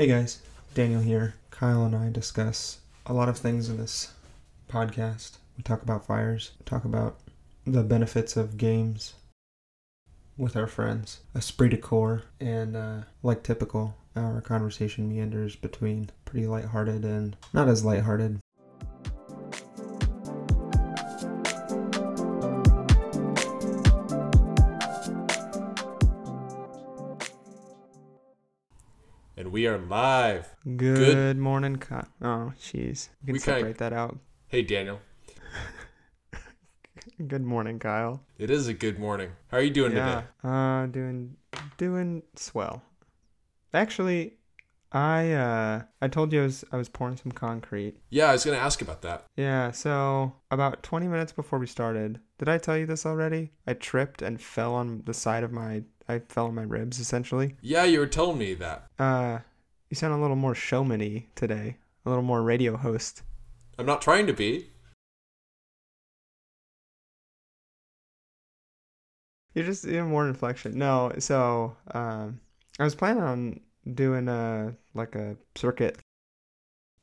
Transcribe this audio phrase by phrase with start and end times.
[0.00, 0.40] Hey guys,
[0.72, 1.34] Daniel here.
[1.50, 4.14] Kyle and I discuss a lot of things in this
[4.66, 5.32] podcast.
[5.58, 7.18] We talk about fires, we talk about
[7.66, 9.12] the benefits of games
[10.38, 16.46] with our friends, esprit de corps, and uh, like typical, our conversation meanders between pretty
[16.46, 18.38] lighthearted and not as lighthearted.
[29.60, 30.56] We are live.
[30.78, 32.08] Good, morning, Kyle.
[32.22, 33.10] Oh, jeez.
[33.20, 34.18] You can We kinda- separate that out.
[34.48, 35.00] Hey, Daniel.
[37.28, 38.22] Good morning, Kyle.
[38.38, 39.32] It is a good morning.
[39.48, 40.22] How are you doing today?
[40.42, 41.36] uh, doing
[41.76, 42.82] doing swell.
[43.74, 44.38] Actually,
[44.92, 47.98] I uh, I told you I was I was pouring some concrete.
[48.08, 49.26] Yeah, I was going to ask about that.
[49.36, 53.52] Yeah, so about 20 minutes before we started, did I tell you this already?
[53.66, 57.56] I tripped and fell on the side of my I fell on my ribs essentially.
[57.60, 58.86] Yeah, you were telling me that.
[58.98, 59.40] Uh,
[59.90, 61.76] you sound a little more showmany today,
[62.06, 63.22] a little more radio host.
[63.78, 64.68] I'm not trying to be.
[69.54, 70.78] You're just even more inflection.
[70.78, 72.40] No, so um,
[72.78, 73.60] I was planning on
[73.94, 75.98] doing a like a circuit,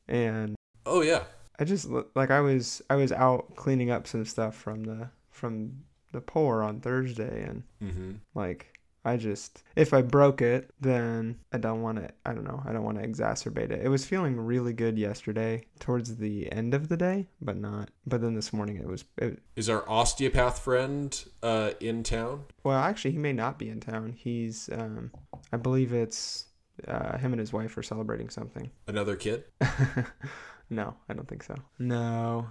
[0.08, 0.54] and
[0.86, 1.24] Oh, yeah.
[1.60, 5.82] I just like I was I was out cleaning up some stuff from the from
[6.12, 8.12] the pour on Thursday, and Mm-hmm.
[8.34, 12.10] like I just if I broke it, then I don't want to.
[12.26, 12.62] I don't know.
[12.66, 13.84] I don't want to exacerbate it.
[13.84, 17.90] It was feeling really good yesterday towards the end of the day, but not.
[18.06, 19.04] But then this morning it was.
[19.16, 22.44] It, Is our osteopath friend uh, in town?
[22.64, 24.12] Well, actually, he may not be in town.
[24.12, 25.10] He's, um,
[25.52, 26.46] I believe it's
[26.86, 28.70] uh, him and his wife are celebrating something.
[28.86, 29.44] Another kid?
[30.70, 31.54] no, I don't think so.
[31.78, 32.46] No,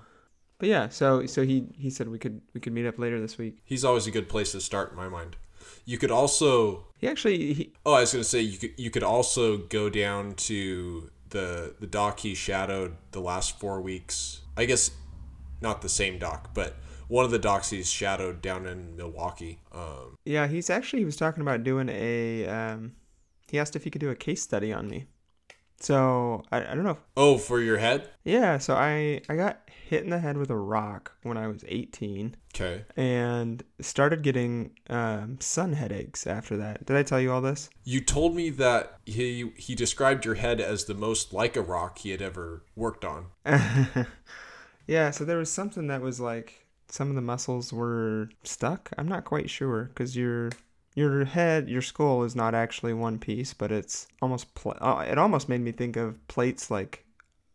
[0.59, 0.89] but yeah.
[0.89, 3.59] So, so he he said we could we could meet up later this week.
[3.63, 5.37] He's always a good place to start in my mind.
[5.85, 9.03] You could also He actually he Oh, I was gonna say you could you could
[9.03, 14.41] also go down to the the doc he shadowed the last four weeks.
[14.55, 14.91] I guess
[15.61, 16.75] not the same doc, but
[17.07, 19.59] one of the docs he's shadowed down in Milwaukee.
[19.71, 22.93] Um, yeah he's actually he was talking about doing a um,
[23.49, 25.05] he asked if he could do a case study on me.
[25.79, 26.91] So I, I don't know.
[26.91, 28.09] If, oh, for your head?
[28.23, 31.63] yeah, so I I got hit in the head with a rock when I was
[31.67, 32.35] 18.
[32.53, 32.83] Okay.
[32.97, 36.85] and started getting um, sun headaches after that.
[36.85, 37.69] Did I tell you all this?
[37.83, 41.99] You told me that he he described your head as the most like a rock
[41.99, 43.27] he had ever worked on.
[44.87, 48.89] yeah, so there was something that was like some of the muscles were stuck.
[48.97, 50.49] I'm not quite sure because your
[50.97, 55.17] your head, your skull is not actually one piece, but it's almost pl- uh, it
[55.17, 57.05] almost made me think of plates like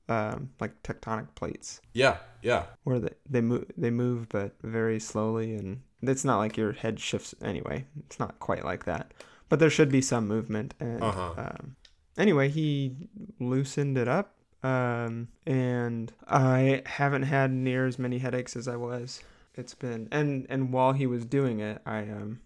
[0.08, 2.64] um, like tectonic plates Yeah, yeah.
[2.84, 6.98] where they they move they move but very slowly and it's not like your head
[7.00, 7.86] shifts anyway.
[8.06, 9.12] It's not quite like that,
[9.48, 10.74] but there should be some movement.
[10.80, 11.34] And Uh-huh.
[11.38, 11.76] um,
[12.19, 12.97] anyway, he
[13.41, 19.22] loosened it up, um, and I haven't had near as many headaches as I was.
[19.54, 22.41] It's been and and while he was doing it, I um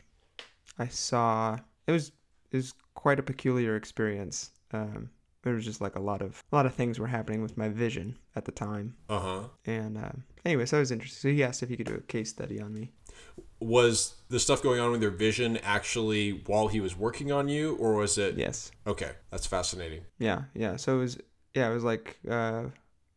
[0.78, 2.12] I saw it was
[2.50, 4.50] it was quite a peculiar experience.
[4.72, 5.10] Um,
[5.42, 7.68] there was just like a lot of a lot of things were happening with my
[7.68, 8.96] vision at the time.
[9.08, 9.42] Uh huh.
[9.64, 11.20] And um, anyway, so I was interested.
[11.20, 12.90] So he asked if he could do a case study on me.
[13.60, 17.76] Was the stuff going on with your vision actually while he was working on you,
[17.76, 18.36] or was it?
[18.36, 18.70] Yes.
[18.86, 20.02] Okay, that's fascinating.
[20.18, 20.42] Yeah.
[20.54, 20.76] Yeah.
[20.76, 21.18] So it was.
[21.54, 21.70] Yeah.
[21.70, 22.64] It was like uh,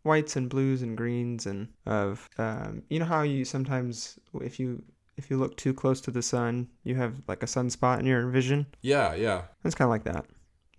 [0.04, 4.84] whites and blues and greens and of um, you know how you sometimes if you
[5.20, 8.28] if you look too close to the sun you have like a sunspot in your
[8.30, 8.66] vision.
[8.82, 9.44] Yeah, yeah.
[9.64, 10.26] It's kind of like that.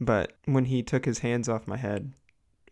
[0.00, 2.14] But when he took his hands off my head,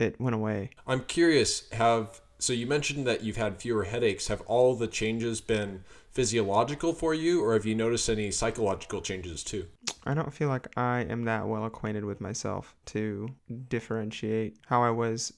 [0.00, 0.70] it went away.
[0.86, 1.68] I'm curious.
[1.72, 4.28] Have so you mentioned that you've had fewer headaches.
[4.28, 9.44] Have all the changes been physiological for you, or have you noticed any psychological changes
[9.44, 9.66] too?
[10.06, 13.28] I don't feel like I am that well acquainted with myself to
[13.68, 15.32] differentiate how I was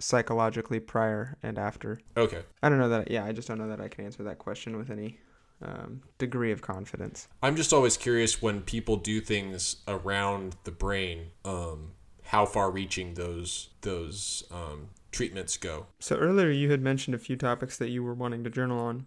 [0.00, 2.00] psychologically prior and after.
[2.16, 2.42] Okay.
[2.62, 3.10] I don't know that.
[3.10, 5.18] Yeah, I just don't know that I can answer that question with any
[5.62, 7.28] um, degree of confidence.
[7.42, 11.92] I'm just always curious when people do things around the brain, um,
[12.24, 15.86] how far-reaching those those um, treatments go.
[16.00, 19.06] So earlier you had mentioned a few topics that you were wanting to journal on.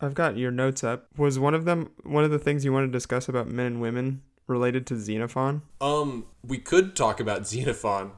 [0.00, 1.06] I've got your notes up.
[1.16, 3.80] Was one of them one of the things you wanted to discuss about men and
[3.80, 5.62] women related to Xenophon?
[5.80, 8.12] Um, we could talk about Xenophon.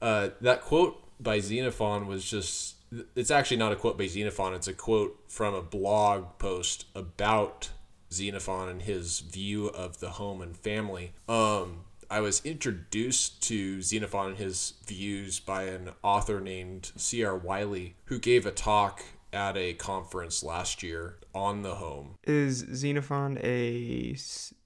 [0.00, 2.73] Uh, that quote by Xenophon was just.
[3.14, 4.54] It's actually not a quote by Xenophon.
[4.54, 7.70] It's a quote from a blog post about
[8.12, 11.12] Xenophon and his view of the home and family.
[11.28, 17.36] Um, I was introduced to Xenophon and his views by an author named C.R.
[17.36, 19.02] Wiley, who gave a talk
[19.32, 22.14] at a conference last year on the home.
[22.24, 24.16] Is Xenophon a.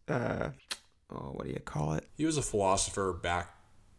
[0.09, 0.51] uh,
[1.11, 2.07] oh, what do you call it?
[2.17, 3.55] He was a philosopher back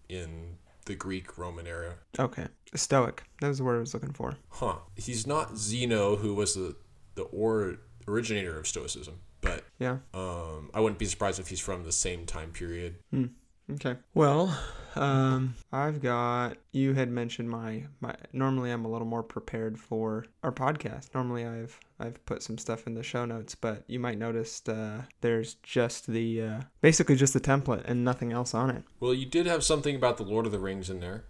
[0.07, 0.57] in
[0.89, 1.93] the Greek Roman era.
[2.17, 2.47] Okay.
[2.73, 3.21] Stoic.
[3.41, 4.33] That was the word I was looking for.
[4.49, 4.77] Huh.
[4.95, 6.75] He's not Zeno, who was the
[7.15, 7.77] the or,
[8.07, 9.97] originator of Stoicism, but Yeah.
[10.15, 12.95] um, I wouldn't be surprised if he's from the same time period.
[13.11, 13.25] Hmm.
[13.71, 13.95] Okay.
[14.13, 14.57] Well,
[14.95, 16.57] um, I've got.
[16.71, 18.15] You had mentioned my my.
[18.33, 21.13] Normally, I'm a little more prepared for our podcast.
[21.13, 25.03] Normally, I've I've put some stuff in the show notes, but you might notice uh,
[25.21, 28.83] there's just the uh, basically just the template and nothing else on it.
[28.99, 31.25] Well, you did have something about the Lord of the Rings in there.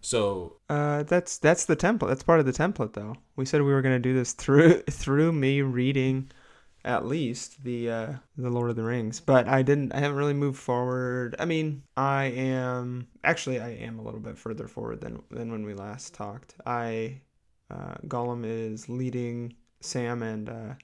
[0.00, 2.08] So Uh, that's that's the template.
[2.08, 3.14] That's part of the template, though.
[3.36, 6.30] We said we were gonna do this through through me reading,
[6.84, 9.20] at least the uh, the Lord of the Rings.
[9.20, 9.92] But I didn't.
[9.92, 11.36] I haven't really moved forward.
[11.38, 15.64] I mean, I am actually I am a little bit further forward than than when
[15.64, 16.54] we last talked.
[16.66, 17.20] I
[17.70, 20.74] uh, Gollum is leading Sam and uh,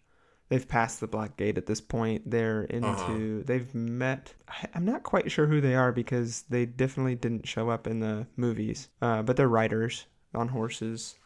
[0.48, 2.30] they've passed the Black Gate at this point.
[2.30, 3.42] They're into Uh-huh.
[3.44, 4.34] they've met.
[4.74, 8.26] I'm not quite sure who they are because they definitely didn't show up in the
[8.36, 8.88] movies.
[9.02, 11.16] Uh, but they're riders on horses,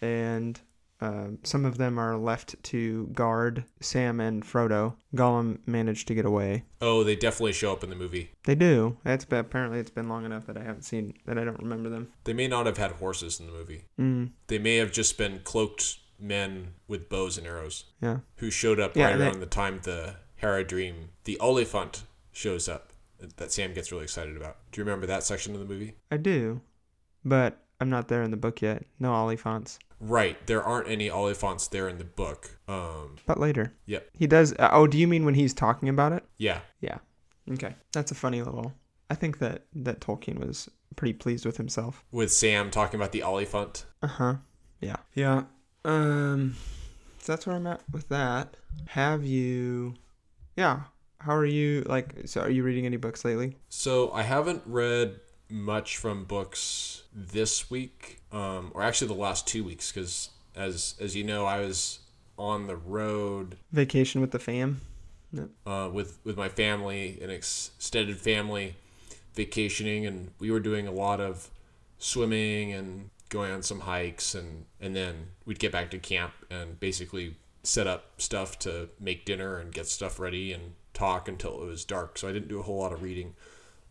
[0.00, 0.60] and
[1.02, 4.94] um, some of them are left to guard Sam and Frodo.
[5.16, 6.64] Gollum managed to get away.
[6.80, 8.30] oh, they definitely show up in the movie.
[8.44, 8.96] They do.
[9.04, 12.12] That's apparently it's been long enough that I haven't seen that I don't remember them.
[12.24, 13.84] They may not have had horses in the movie.
[14.00, 18.18] Mm, They may have just been cloaked men with bows and arrows yeah.
[18.36, 22.92] who showed up Yeah, right they- around the time the Haradrim, the Oliphant, shows up
[23.36, 24.56] that Sam gets really excited about.
[24.72, 25.94] Do you remember that section of the movie?
[26.10, 26.60] I do,
[27.24, 28.84] but I'm not there in the book yet.
[28.98, 29.78] No Oliphants.
[30.04, 32.58] Right, there aren't any Oliphants there in the book.
[32.66, 33.72] Um, But later.
[33.86, 34.08] Yep.
[34.18, 34.52] He does.
[34.54, 36.24] Uh, oh, do you mean when he's talking about it?
[36.38, 36.98] yeah, Yeah.
[37.50, 37.76] Okay.
[37.92, 38.72] That's a funny little.
[39.10, 42.04] I think that that Tolkien was pretty pleased with himself.
[42.10, 43.84] with Sam talking about the Oliphant.
[44.02, 44.34] Uh huh.
[44.80, 44.96] Yeah.
[45.14, 45.44] Yeah.
[45.84, 46.56] Um.
[47.18, 48.56] So that's where I'm at with that.
[48.88, 49.94] Have you?
[50.56, 50.80] Yeah.
[51.18, 51.82] How are you?
[51.82, 53.56] Like, so are you reading any books lately?
[53.68, 55.20] So I haven't read
[55.52, 61.14] much from books this week, um, or actually the last two weeks, because as as
[61.14, 62.00] you know, I was
[62.38, 64.80] on the road Vacation with the fam.
[65.66, 68.74] uh, with with my family, an ex- extended family,
[69.34, 71.50] vacationing, and we were doing a lot of
[71.98, 76.80] swimming and going on some hikes, and and then we'd get back to camp and
[76.80, 81.66] basically set up stuff to make dinner and get stuff ready and talk until it
[81.66, 82.18] was dark.
[82.18, 83.34] So I didn't do a whole lot of reading.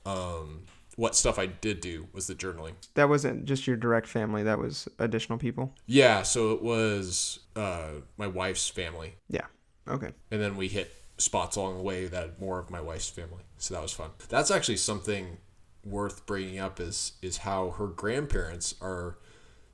[0.06, 0.64] Um,
[0.98, 2.74] what stuff I did do was the journaling.
[2.96, 4.44] That wasn't just your direct family.
[4.44, 5.74] That was additional people.
[5.86, 9.46] Yeah, so it was uh, my wife's family, Yeah.
[9.88, 10.12] Okay.
[10.32, 13.44] and then we hit spots along the way that had more of my wife's family.
[13.58, 14.10] So that was fun.
[14.30, 15.38] That's actually something
[15.84, 19.18] worth bringing up is is how her grandparents are,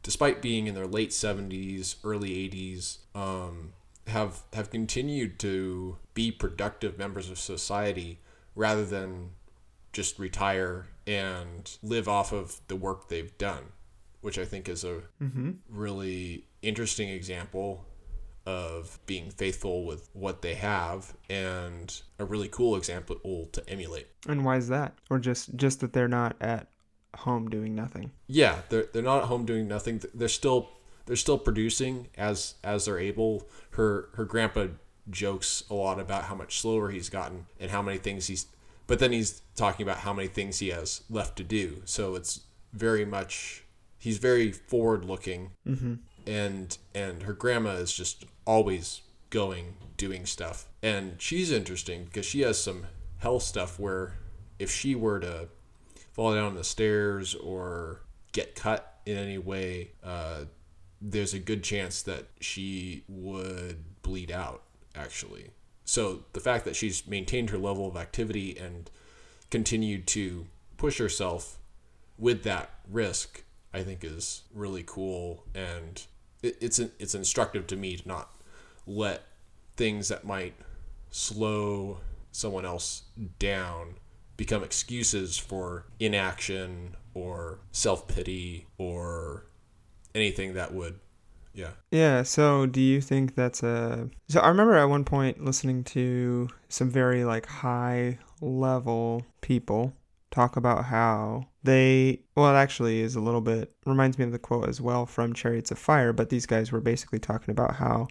[0.04, 3.74] despite being in their late seventies, early eighties, um,
[4.08, 8.20] have have continued to be productive members of society
[8.56, 9.32] rather than
[9.94, 13.64] just retire and live off of the work they've done,
[14.22, 15.52] which I think is a Mm-hmm.
[15.70, 17.86] really interesting example
[18.46, 24.08] of being faithful with what they have and a really cool example to emulate.
[24.28, 24.94] And why is that?
[25.10, 26.68] Or just just that they're not at
[27.16, 28.12] home doing nothing.
[28.28, 30.02] Yeah, they're they're not at home doing nothing.
[30.14, 30.70] They're still
[31.06, 33.48] they're still producing as as they're able.
[33.72, 34.68] Her her grandpa
[35.10, 38.46] jokes a lot about how much slower he's gotten and how many things he's
[38.88, 41.82] but then he's talking about how many things he has left to do.
[41.86, 42.42] So it's
[42.74, 43.64] very much
[43.98, 45.96] he's very forward looking Mm-hmm.
[46.26, 52.42] and and her grandma is just always going doing stuff and she's interesting because she
[52.42, 52.86] has some
[53.18, 54.14] health stuff where
[54.60, 55.50] if she were to
[56.14, 60.42] fall down the stairs or get cut in any way uh,
[61.02, 64.62] there's a good chance that she would bleed out
[64.96, 65.50] actually
[65.88, 68.92] so the fact that she's maintained her level of activity and
[69.50, 70.46] continued to
[70.78, 71.58] push herself
[72.20, 75.44] with that risk I think is really cool.
[75.54, 76.02] And
[76.42, 78.32] it, it's it's instructive to me to not
[78.86, 79.24] let
[79.76, 80.56] things that might
[81.12, 82.00] slow
[82.32, 83.04] someone else
[83.40, 83.96] down
[84.36, 89.46] become excuses for inaction or self-pity or
[90.14, 91.00] anything that would
[91.58, 95.84] yeah Yeah, so do you think that's a So I remember at one point listening
[95.86, 99.94] to some very like high level people
[100.30, 104.40] talk about how they well it actually is a little bit reminds me of the
[104.40, 108.08] quote as well from Chariots of Fire, but these guys were basically talking about how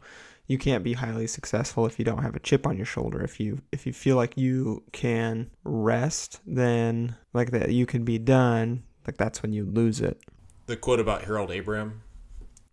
[0.49, 3.23] you can't be highly successful if you don't have a chip on your shoulder.
[3.23, 8.19] If you if you feel like you can rest, then like that you can be
[8.19, 10.21] done, like that's when you lose it.
[10.67, 12.03] the quote about Harold Abraham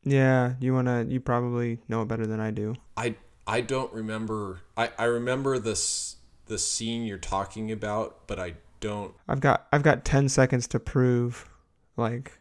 [0.04, 2.76] Yeah, you wanna you probably know it better than I do.
[2.98, 3.16] I
[3.48, 6.18] I don't remember I I remember this
[6.48, 10.80] the scene you're talking about but I don't I've got I've got ten seconds to
[10.80, 11.50] prove
[11.96, 12.34] like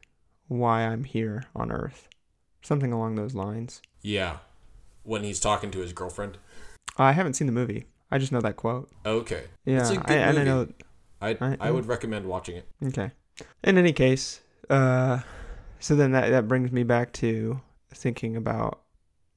[0.49, 2.09] why I'm here on Earth,
[2.63, 3.81] something along those lines.
[4.03, 4.39] Yeah.
[5.05, 6.39] When he's talking to his girlfriend.
[6.99, 7.87] I haven't seen the movie.
[8.11, 8.91] I just know that quote.
[9.07, 9.45] Okay.
[9.65, 10.45] Yeah, It's a good I, and I movie.
[10.45, 10.69] know.
[11.21, 12.67] I I- I would recommend watching it.
[12.89, 13.13] Okay.
[13.65, 15.21] In any case, uh,
[15.83, 17.61] so then that that brings me back to
[17.93, 18.83] thinking about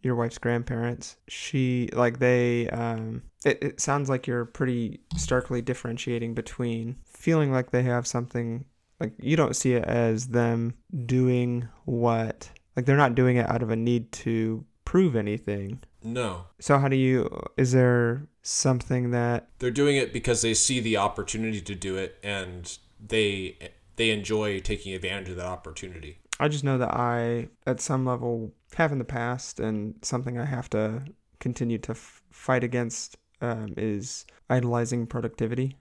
[0.03, 1.17] your wife's grandparents.
[1.27, 7.71] She like they um it, it sounds like you're pretty starkly differentiating between feeling like
[7.71, 8.65] they have something
[8.99, 10.75] like you don't see it as them
[11.07, 15.81] doing what like they're not doing it out of a need to prove anything.
[16.03, 16.45] No.
[16.59, 20.97] So how do you is there something that They're doing it because they see the
[20.97, 23.57] opportunity to do it and they
[23.95, 26.19] they enjoy taking advantage of that opportunity.
[26.39, 30.45] I just know that I, at some level, have in the past, and something I
[30.45, 31.03] have to
[31.39, 35.77] continue to f- fight against um, is idolizing productivity.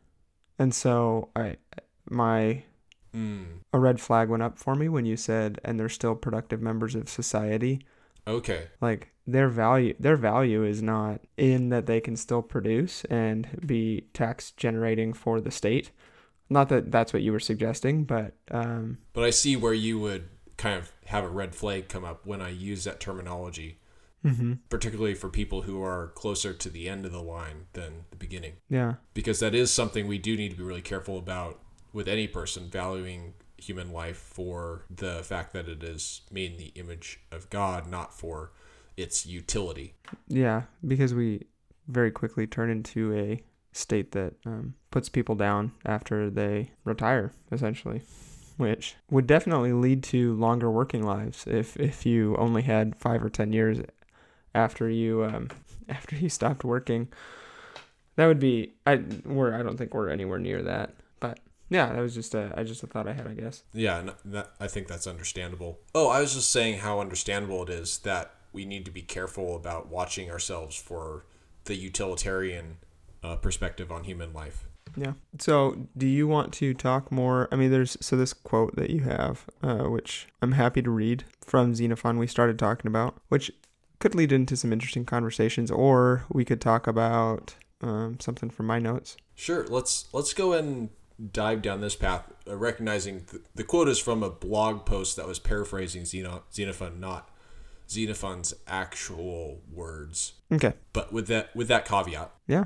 [0.59, 1.57] And so I,
[2.09, 2.63] my,
[3.15, 3.61] Mm.
[3.73, 6.97] a red flag went up for me when you said, and they're still productive members
[6.97, 7.81] of society.
[8.27, 8.65] Okay.
[8.81, 14.07] Like their value, their value is not in that they can still produce and be
[14.15, 15.93] tax generating for the state.
[16.51, 20.29] Not that that's what you were suggesting, but um, But I see where you would
[20.57, 23.79] kind of have a red flag come up when I use that terminology,
[24.25, 24.59] mhm.
[24.69, 28.55] particularly for people who are closer to the end of the line than the beginning.
[28.69, 31.61] yeah, Because that is something we do need to be really careful about
[31.93, 36.73] with any person valuing human life for the fact that it is made in the
[36.75, 38.53] image of God, not for
[38.97, 39.95] its utility.
[40.29, 41.47] Yeah, because we
[41.89, 43.43] very quickly turn into a
[43.73, 48.03] state that um, puts people down after they retire, essentially,
[48.57, 53.29] which would definitely lead to longer working lives if if you only had five or
[53.29, 53.81] ten years
[54.55, 55.49] after you um,
[55.89, 57.09] after you stopped working.
[58.17, 62.01] That would be I we're I don't think we're anywhere near that, but yeah, that
[62.01, 63.65] was just a I just a thought I had, I guess.
[63.73, 65.81] Yeah, that, I think that's understandable.
[65.95, 69.57] Oh, I was just saying how understandable it is that we need to be careful
[69.57, 71.25] about watching ourselves for
[71.65, 72.77] the utilitarian
[73.25, 74.67] uh, perspective on human life.
[74.97, 75.13] Yeah.
[75.39, 77.49] So, do you want to talk more?
[77.51, 81.25] I mean, there's so this quote that you have, uh, which I'm happy to read
[81.45, 82.19] from Xenophon.
[82.19, 83.51] We started talking about, which
[83.99, 88.79] could lead into some interesting conversations, or we could talk about um, something from my
[88.79, 89.17] notes.
[89.35, 90.91] Sure, let's let's go and
[91.33, 95.27] dive down this path, uh, recognizing th- the quote is from a blog post that
[95.27, 97.31] was paraphrasing Xeno- Xenophon, not
[97.89, 100.35] Xenophon's actual words.
[100.53, 100.75] Okay.
[100.93, 102.65] But with that with that caveat, Yeah.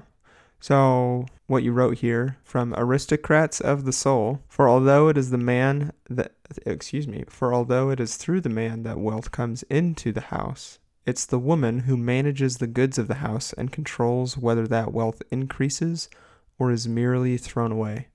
[0.60, 5.38] So, what you wrote here from aristocrats of the soul, for although it is the
[5.38, 6.32] man that,
[6.66, 10.78] excuse me, for although it is through the man that wealth comes into the house,
[11.06, 15.22] it's the woman who manages the goods of the house and controls whether that wealth
[15.30, 16.10] increases
[16.58, 18.08] or is merely thrown away.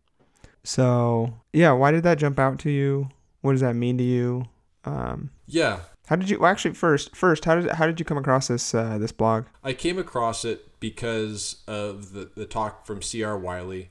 [0.63, 3.09] So, yeah, why did that jump out to you?
[3.41, 4.45] What does that mean to you?
[4.85, 6.39] Um, yeah, how did you?
[6.39, 9.45] Well, actually, first, first, how did how did you come across this uh, this blog?
[9.63, 13.37] I came across it because of the, the talk from C.R.
[13.37, 13.89] Wiley,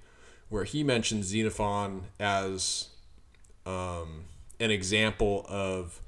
[0.51, 2.89] where he mentioned Xenophon as
[3.65, 4.25] um,
[4.61, 6.01] an example of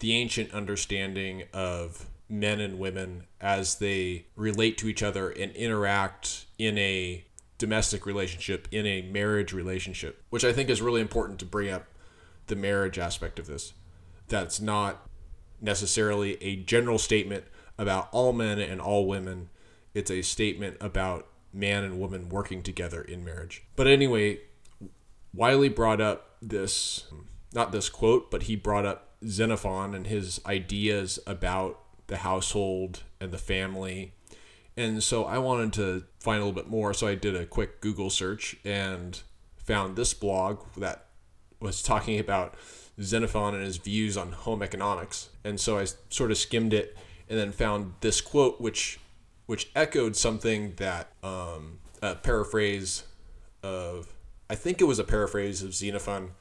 [0.00, 6.46] the ancient understanding of men and women as they relate to each other and interact
[6.58, 7.24] in a
[7.58, 11.86] domestic relationship, in a marriage relationship, which I think is really important to bring up
[12.48, 13.74] the marriage aspect of this.
[14.26, 15.08] That's not
[15.62, 17.44] necessarily a general statement
[17.78, 19.48] about all men and all women.
[19.94, 23.62] It's a statement about man and woman working together in marriage.
[23.76, 24.40] But anyway,
[25.34, 27.04] Wiley brought up this,
[27.54, 31.78] not this quote, but he brought up Xenophon and his ideas about
[32.08, 34.14] the household and the family.
[34.76, 36.92] And so I wanted to find a little bit more.
[36.94, 39.20] So I did a quick Google search and
[39.56, 41.06] found this blog that
[41.60, 42.54] was talking about
[43.00, 45.30] Xenophon and his views on home economics.
[45.44, 46.96] And so I sort of skimmed it
[47.28, 48.98] and then found this quote, which
[49.46, 53.04] which echoed something that um, a paraphrase
[53.62, 54.14] of
[54.48, 56.32] I think it was a paraphrase of Xenophon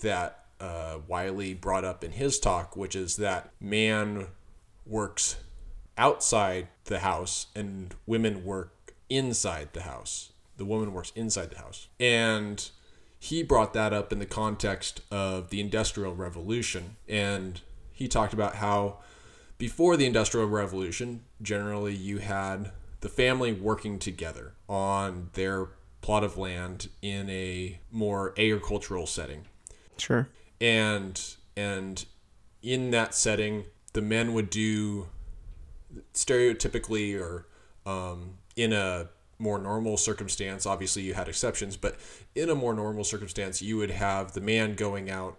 [0.00, 4.28] that uh, Wiley brought up in his talk, which is that man
[4.86, 5.36] works
[5.98, 10.32] outside the house and women work inside the house.
[10.56, 11.88] The woman works inside the house.
[11.98, 12.70] And
[13.18, 16.96] he brought that up in the context of the Industrial Revolution.
[17.08, 17.60] And
[17.92, 18.98] he talked about how
[19.58, 25.68] before the Industrial Revolution, generally you had the family working together on their
[26.02, 29.44] plot of land in a more agricultural setting
[29.98, 30.28] Sure.
[30.60, 32.04] and and
[32.62, 35.08] in that setting the men would do
[36.14, 37.46] stereotypically or
[37.90, 39.08] um, in a
[39.38, 41.96] more normal circumstance obviously you had exceptions but
[42.34, 45.36] in a more normal circumstance you would have the man going out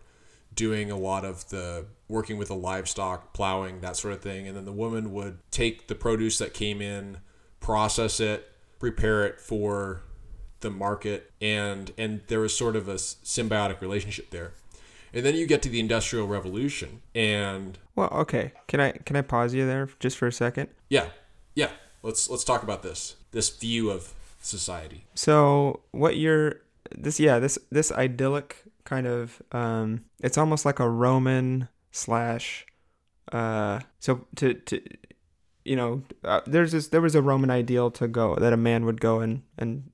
[0.57, 4.47] doing a lot of the working with the livestock, plowing, that sort of thing.
[4.47, 7.19] And then the woman would take the produce that came in,
[7.61, 10.01] process it, prepare it for
[10.59, 14.53] the market, and and there was sort of a symbiotic relationship there.
[15.13, 19.21] And then you get to the Industrial Revolution, and well, okay, can I can I
[19.21, 20.69] pause you there just for a second?
[20.89, 21.09] Yeah,
[21.55, 21.69] yeah.
[22.03, 25.05] Let's let's talk about this this view of society.
[25.15, 26.61] So what you're
[26.95, 32.65] this yeah this this idyllic kind of um it's almost like a Roman slash
[33.33, 34.81] uh so to to
[35.65, 38.85] you know uh, there's this there was a Roman ideal to go that a man
[38.85, 39.89] would go and and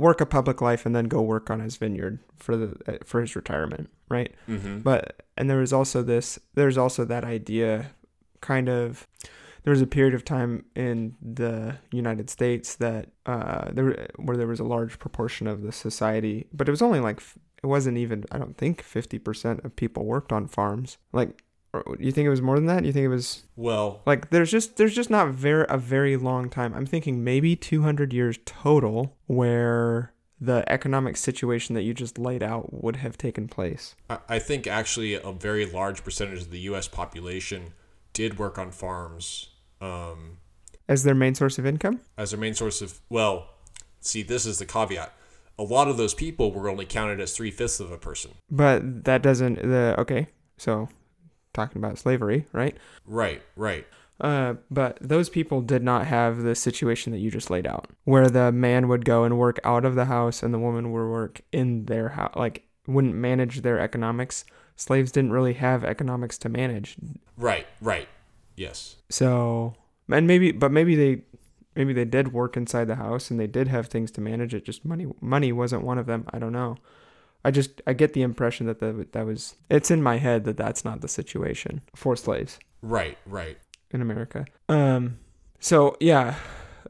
[0.00, 3.20] work a public life and then go work on his vineyard for the uh, for
[3.20, 4.34] his retirement, right?
[4.48, 4.78] Mm-hmm.
[4.80, 7.90] But and there was also this there's also that idea
[8.40, 9.06] kind of
[9.62, 14.46] there was a period of time in the United States that uh, there where there
[14.46, 17.20] was a large proportion of the society, but it was only like
[17.62, 20.98] it wasn't even I don't think fifty percent of people worked on farms.
[21.12, 21.42] Like
[21.98, 22.84] you think it was more than that?
[22.84, 24.02] You think it was well?
[24.06, 26.74] Like there's just there's just not very a very long time.
[26.74, 32.82] I'm thinking maybe 200 years total where the economic situation that you just laid out
[32.82, 33.94] would have taken place.
[34.28, 36.88] I think actually a very large percentage of the U.S.
[36.88, 37.74] population
[38.12, 39.50] did work on farms
[39.80, 40.38] um,
[40.88, 42.00] as their main source of income.
[42.16, 43.50] As their main source of well,
[44.00, 45.12] see, this is the caveat.
[45.58, 48.32] A lot of those people were only counted as three fifths of a person.
[48.50, 50.28] But that doesn't the okay.
[50.56, 50.88] So
[51.52, 52.76] talking about slavery, right?
[53.06, 53.86] Right, right.
[54.20, 58.28] Uh, but those people did not have the situation that you just laid out, where
[58.28, 61.40] the man would go and work out of the house and the woman would work
[61.52, 64.44] in their house, like wouldn't manage their economics.
[64.80, 66.96] Slaves didn't really have economics to manage.
[67.36, 68.08] Right, right.
[68.56, 68.96] Yes.
[69.10, 69.74] So,
[70.10, 71.20] and maybe, but maybe they,
[71.76, 74.54] maybe they did work inside the house and they did have things to manage.
[74.54, 76.24] It just money, money wasn't one of them.
[76.32, 76.78] I don't know.
[77.44, 80.56] I just I get the impression that the, that was it's in my head that
[80.56, 82.58] that's not the situation for slaves.
[82.80, 83.58] Right, right.
[83.90, 84.46] In America.
[84.68, 85.18] Um
[85.58, 86.36] so yeah.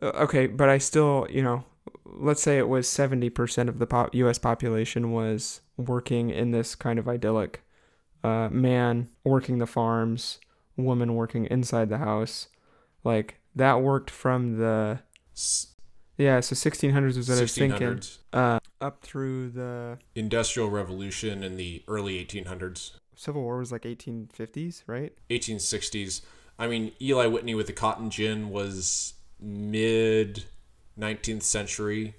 [0.00, 1.64] Uh, okay, but I still, you know,
[2.05, 6.98] let's say it was 70% of the pop, US population was working in this kind
[6.98, 7.62] of idyllic
[8.22, 10.38] uh, man working the farms,
[10.76, 12.48] woman working inside the house.
[13.04, 15.00] Like that worked from the
[16.20, 18.00] yeah, so 1600s was what I was thinking.
[18.33, 22.92] Uh, up through the Industrial Revolution in the early 1800s.
[23.16, 25.14] Civil War was like 1850s, right?
[25.30, 26.20] 1860s.
[26.59, 30.44] I mean, Eli Whitney with the cotton gin was mid
[30.98, 32.16] 19th century.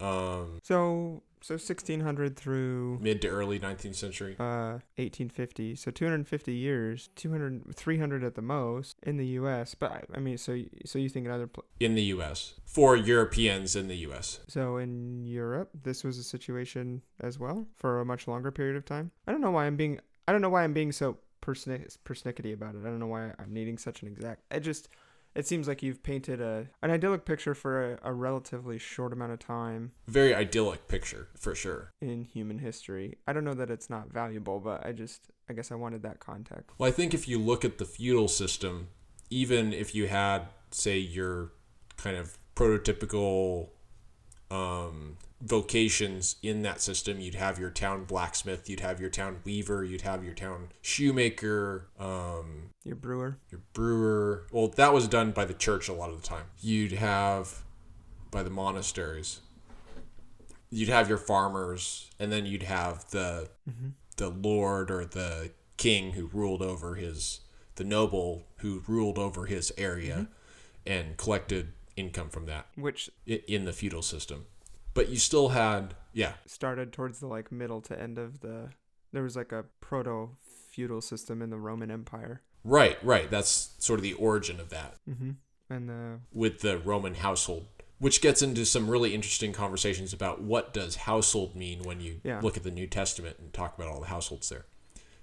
[0.00, 4.34] Um, so so 1600 through mid to early 19th century.
[4.40, 5.74] Uh 1850.
[5.76, 9.74] So 250 years, 200 300 at the most in the US.
[9.74, 12.96] But I, I mean so so you think in other pl- in the US for
[12.96, 14.40] Europeans in the US.
[14.48, 18.86] So in Europe, this was a situation as well for a much longer period of
[18.86, 19.10] time.
[19.26, 22.74] I don't know why I'm being I don't know why I'm being so persnickety about
[22.74, 22.80] it.
[22.80, 24.44] I don't know why I'm needing such an exact.
[24.50, 24.88] I just
[25.34, 29.32] it seems like you've painted a an idyllic picture for a, a, relatively short amount
[29.32, 29.92] of time.
[30.06, 33.18] Very idyllic picture for sure in human history.
[33.26, 36.20] I don't know that it's not valuable, but I just I guess I wanted that
[36.20, 36.70] context.
[36.78, 38.88] Well, I think if you look at the feudal system,
[39.30, 41.52] even if you had say your
[41.96, 43.68] kind of prototypical
[44.50, 47.20] um, vocations in that system.
[47.20, 51.88] You'd have your town blacksmith, you'd have your town weaver, you'd have your town shoemaker,
[51.98, 54.46] um, your brewer, your brewer.
[54.50, 56.46] Well, that was done by the church a lot of the time.
[56.60, 57.62] You'd have
[58.30, 59.40] by the monasteries.
[60.70, 63.90] You'd have your farmers, and then you'd have the mm-hmm.
[64.16, 67.40] the lord or the king who ruled over his
[67.76, 70.92] the noble who ruled over his area mm-hmm.
[70.92, 72.66] and collected income from that.
[72.76, 74.46] Which in the feudal system
[74.94, 78.70] but you still had yeah started towards the like middle to end of the
[79.12, 80.30] there was like a proto
[80.74, 82.42] feudal system in the Roman Empire.
[82.64, 83.30] Right, right.
[83.30, 84.96] That's sort of the origin of that.
[85.08, 85.30] Mm-hmm.
[85.70, 87.66] And the with the Roman household,
[87.98, 92.40] which gets into some really interesting conversations about what does household mean when you yeah.
[92.42, 94.66] look at the New Testament and talk about all the households there.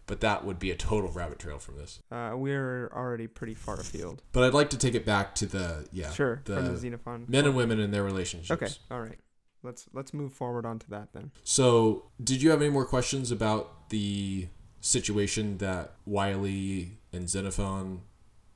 [0.08, 2.00] But that would be a total rabbit trail from this.
[2.12, 4.24] Uh, we're already pretty far afield.
[4.32, 7.26] But I'd like to take it back to the yeah sure the, from the Xenophon
[7.28, 8.52] men and women and their relationships.
[8.52, 9.20] Okay, all right
[9.64, 11.32] let's let's move forward onto that then.
[11.44, 14.48] So, did you have any more questions about the
[14.80, 18.02] situation that Wiley and Xenophon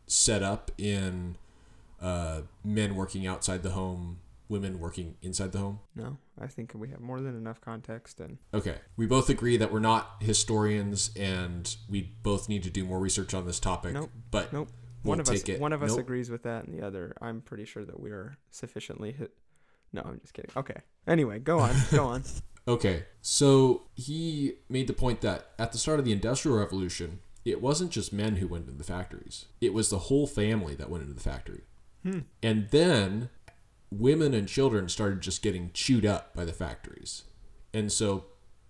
[0.08, 1.38] set up in
[2.02, 5.80] uh, men working outside the home, women working inside the home?
[5.96, 8.76] No, I think we have more than enough context and Okay.
[8.98, 13.34] We both agree that we're not historians and we both need to do more research
[13.34, 13.94] on this topic.
[13.94, 14.12] Nope.
[14.32, 14.70] But nope.
[15.04, 15.60] We'll one of us it.
[15.60, 16.00] one of us nope.
[16.00, 19.36] agrees with that and the other I'm pretty sure that we are sufficiently hit
[19.96, 20.52] no, I'm just kidding.
[20.58, 20.76] Okay.
[21.08, 21.76] Anyway, go on.
[21.92, 22.24] go on.
[22.68, 27.62] Okay, so he made the point that at the start of the Industrial Revolution, it
[27.62, 31.04] wasn't just men who went into the factories, it was the whole family that went
[31.04, 31.62] into the factory.
[32.02, 32.22] Hmm.
[32.42, 33.30] And then
[33.92, 37.26] women and children started just getting chewed up by the factories.
[37.72, 38.26] And so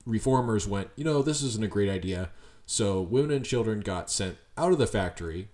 [0.05, 2.31] reformers went, you know, this isn't a great idea.
[2.65, 5.47] So women and children got sent out of the factory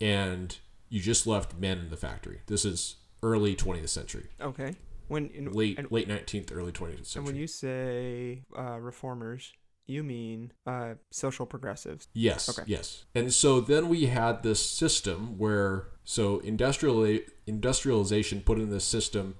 [0.00, 0.56] and
[0.88, 2.40] you just left men in the factory.
[2.46, 4.74] This is early 20th century, Okay.
[5.12, 7.18] When in, late and, late 19th, early 20th century.
[7.18, 9.52] and when you say uh, reformers,
[9.86, 12.08] you mean uh, social progressives.
[12.14, 12.62] Yes, Okay.
[12.66, 13.04] yes.
[13.14, 19.36] And so then we had this system where so industrial industrialization put in this system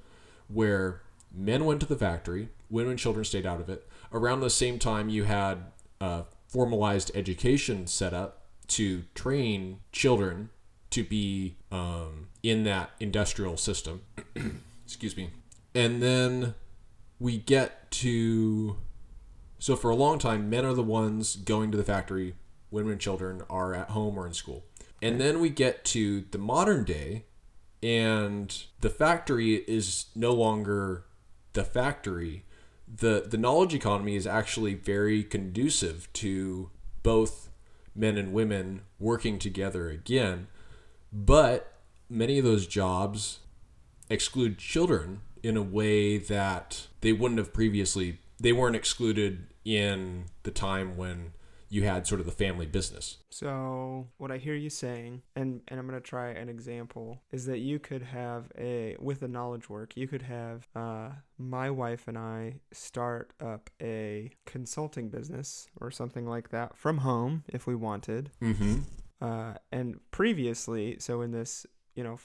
[0.48, 1.02] where
[1.34, 3.88] men went to the factory, women and children stayed out of it.
[4.12, 5.58] Around the same time, you had
[6.00, 10.50] uh, formalized education set up to train children
[10.90, 14.02] to be um, in that industrial system.
[14.84, 15.30] Excuse me.
[15.74, 16.54] And then
[17.18, 18.76] we get to
[19.62, 22.34] so for a long time, men are the ones going to the factory.
[22.72, 24.64] Women and children are at home or in school.
[25.00, 27.26] And then we get to the modern day,
[27.80, 31.04] and the factory is no longer
[31.52, 32.44] the factory.
[32.92, 36.70] the The knowledge economy is actually very conducive to
[37.04, 37.48] both
[37.94, 40.48] men and women working together again.
[41.12, 41.72] But
[42.10, 43.38] many of those jobs
[44.10, 48.18] exclude children in a way that they wouldn't have previously.
[48.38, 51.32] They weren't excluded in the time when
[51.72, 53.16] you had sort of the family business.
[53.30, 57.60] So what I hear you saying, and and I'm gonna try an example, is that
[57.60, 62.18] you could have a with the knowledge work, you could have uh, my wife and
[62.18, 68.30] I start up a consulting business or something like that from home if we wanted.
[68.42, 68.80] Mm-hmm.
[69.22, 72.18] Uh, and previously, so in this, you know,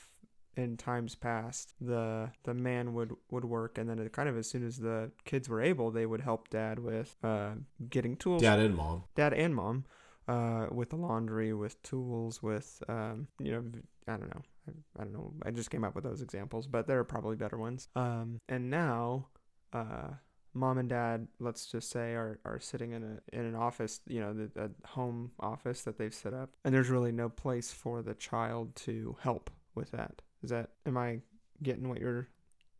[0.57, 4.49] in times past, the the man would would work, and then it kind of as
[4.49, 7.51] soon as the kids were able, they would help dad with uh,
[7.89, 9.03] getting tools Dad and mom.
[9.15, 9.85] dad and mom
[10.27, 13.63] uh, with the laundry, with tools, with um, you know,
[14.07, 15.33] I don't know, I, I don't know.
[15.45, 17.87] I just came up with those examples, but there are probably better ones.
[17.95, 19.27] Um, and now,
[19.73, 20.09] uh,
[20.53, 24.19] mom and dad, let's just say, are, are sitting in a in an office, you
[24.19, 28.01] know, the, a home office that they've set up, and there's really no place for
[28.01, 30.23] the child to help with that.
[30.43, 31.19] Is that am I
[31.61, 32.27] getting what you're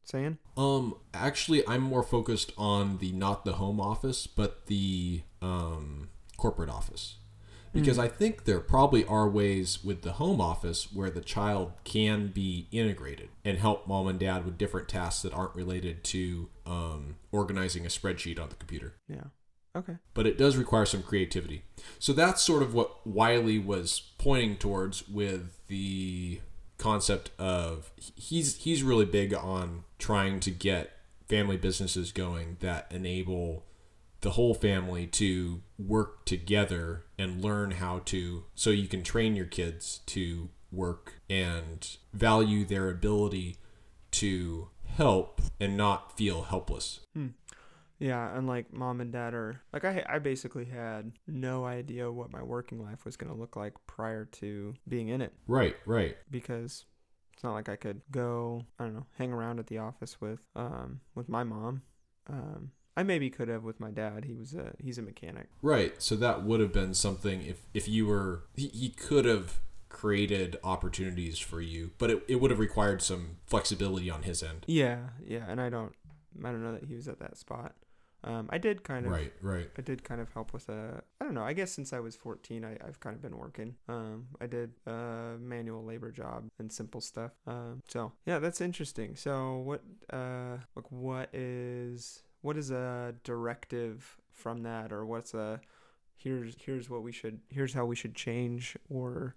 [0.04, 0.38] saying?
[0.56, 6.70] Um, actually, I'm more focused on the not the home office, but the um, corporate
[6.70, 7.18] office.
[7.74, 8.04] Because Mm.
[8.04, 12.68] I think there probably are ways with the home office where the child can be
[12.72, 17.86] integrated and help mom and dad with different tasks that aren't related to um, organizing
[17.86, 18.96] a spreadsheet on the computer.
[19.10, 19.26] Yeah.
[19.76, 19.98] Okay.
[20.14, 21.66] But it does require some creativity.
[22.00, 26.40] So that's sort of what Wiley was pointing towards with the
[26.78, 30.92] concept of he's he's really big on trying to get
[31.28, 33.66] family businesses going that enable
[34.22, 39.46] the whole family to work together and learn how to so you can train your
[39.46, 43.58] kids to work and value their ability
[44.12, 47.02] to help and not feel helpless.
[47.14, 47.28] Hmm.
[48.00, 52.32] Yeah, and like mom and dad are like I I basically had no idea what
[52.32, 56.16] my working life was going to look like prior to being in it Right, right.
[56.30, 56.86] because
[57.34, 60.40] it's not like I could go, I don't know, hang around at the office with
[60.56, 61.82] um with my mom.
[62.28, 64.26] Um I maybe could have with my dad.
[64.26, 65.48] He was a he's a mechanic.
[65.62, 65.94] Right.
[66.02, 70.58] So that would have been something if if you were he, he could have created
[70.64, 74.66] opportunities for you, but it, it would have required some flexibility on his end.
[74.68, 75.94] Yeah, yeah, and I don't
[76.44, 77.74] I don't know that he was at that spot.
[78.24, 79.70] Um I did kind of Right, right.
[79.78, 82.16] I did kind of help with a I don't know, I guess since I was
[82.16, 83.76] 14 I, I've kind of been working.
[83.88, 87.32] Um I did a manual labor job and simple stuff.
[87.46, 89.16] Um so yeah, that's interesting.
[89.16, 95.60] So what uh like what is what is a directive from that or what's a
[96.16, 99.36] here's here's what we should here's how we should change or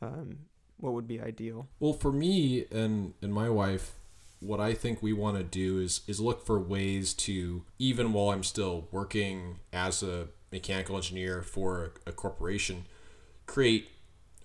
[0.00, 0.38] um
[0.78, 1.68] what would be ideal?
[1.78, 3.94] Well, for me and and my wife,
[4.42, 8.30] what I think we want to do is is look for ways to even while
[8.30, 12.84] I'm still working as a mechanical engineer for a, a corporation,
[13.46, 13.88] create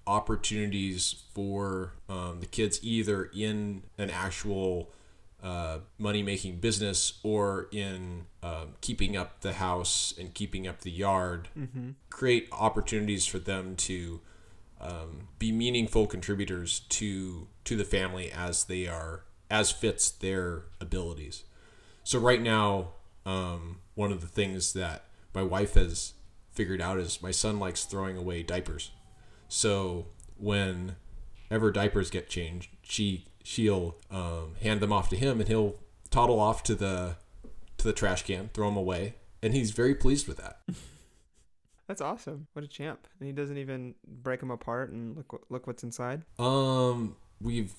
[0.05, 4.89] opportunities for um, the kids either in an actual
[5.43, 10.89] uh, money making business or in um, keeping up the house and keeping up the
[10.91, 11.93] yard Mhm.
[12.10, 14.21] create opportunities for them to
[14.79, 21.43] um, be meaningful contributors to to the family as they are as fits their abilities.
[22.03, 22.89] So right now,
[23.25, 26.13] um, one of the things that my wife has
[26.51, 28.91] figured out is my son likes throwing away diapers.
[29.47, 30.07] So
[30.38, 35.75] whenever diapers get changed, she she'll um, hand them off to him, and he'll
[36.10, 37.15] toddle off to the
[37.77, 40.60] to the trash can, throw them away, and he's very pleased with that.
[41.88, 42.47] That's awesome.
[42.51, 43.07] What a champ.
[43.19, 46.23] And he doesn't even break them apart and look look what's inside.
[46.38, 47.73] Um, we've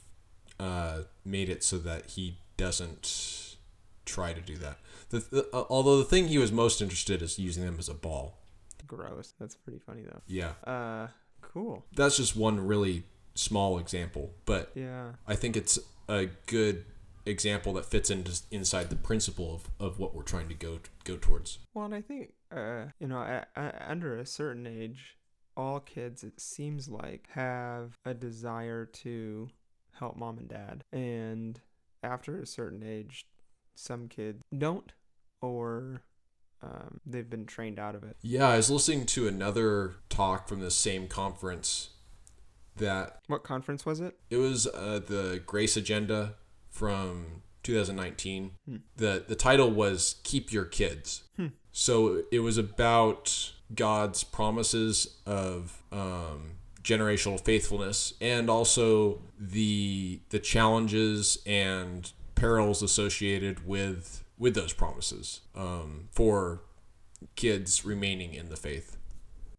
[0.60, 3.56] uh, made it so that he doesn't
[4.04, 4.78] try to do that.
[5.10, 7.94] The, the, uh, although the thing he was most interested is using them as a
[7.94, 8.38] ball.
[8.86, 9.34] Gross.
[9.38, 10.22] That's pretty funny though.
[10.26, 11.08] Yeah, Uh
[11.42, 11.84] cool.
[11.94, 15.12] that's just one really small example, but Yeah.
[15.26, 16.84] I think it's a good
[17.26, 21.16] example that fits into inside the principle of, of what we're trying to go go
[21.18, 21.58] towards.
[21.74, 23.44] Well, and I think uh you know, a
[23.90, 25.16] under a certain age,
[25.54, 29.50] all kids it seems like have a desire to
[29.98, 30.84] help mom and dad.
[30.92, 31.60] And
[32.02, 33.26] after a certain age,
[33.74, 34.92] some kids don't
[35.40, 36.02] or
[36.62, 38.16] um, they've been trained out of it.
[38.22, 41.90] Yeah, I was listening to another talk from the same conference
[42.76, 44.18] that What conference was it?
[44.30, 46.34] it was uh, the Grace Agenda
[46.70, 48.52] from 2019.
[48.68, 48.76] Hmm.
[48.96, 51.24] The the title was Keep Your Kids.
[51.36, 51.48] Hmm.
[51.72, 61.38] So it was about God's promises of um, generational faithfulness and also the the challenges
[61.46, 66.62] and perils associated with with those promises um, for
[67.34, 68.96] kids remaining in the faith.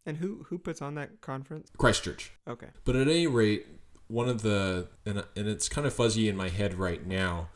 [0.06, 1.70] And who who puts on that conference?
[1.78, 2.32] Christchurch.
[2.48, 2.68] Okay.
[2.86, 3.68] But at any rate,
[4.08, 7.50] one of the and and it's kind of fuzzy in my head right now,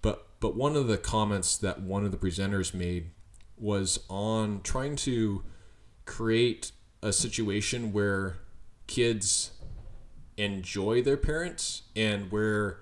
[0.00, 3.10] but but one of the comments that one of the presenters made
[3.56, 5.42] was on trying to
[6.04, 8.36] create a situation where
[8.88, 9.52] kids
[10.36, 12.78] enjoy their parents and where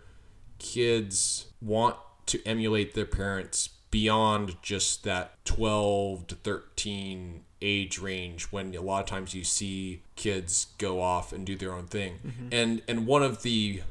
[0.58, 8.74] kids want to emulate their parents beyond just that 12 to 13 age range when
[8.74, 12.18] a lot of times you see kids go off and do their own thing.
[12.52, 13.82] And and one of the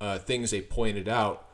[0.00, 1.48] uh, things they pointed out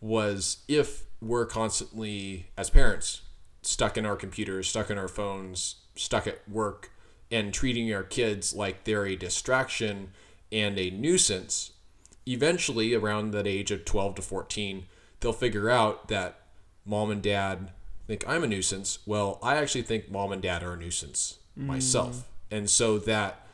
[0.00, 3.22] was if we're constantly as parents
[3.62, 6.90] stuck in our computers stuck in our phones stuck at work
[7.30, 10.10] and treating our kids like they're a distraction
[10.50, 11.72] and a nuisance
[12.26, 14.86] eventually around that age of 12 to 14
[15.20, 16.40] they'll figure out that
[16.84, 17.70] mom and dad
[18.06, 18.98] think i'm a nuisance.
[19.06, 22.28] Well i actually think mom and dad are a nuisance myself.
[22.50, 23.46] And so that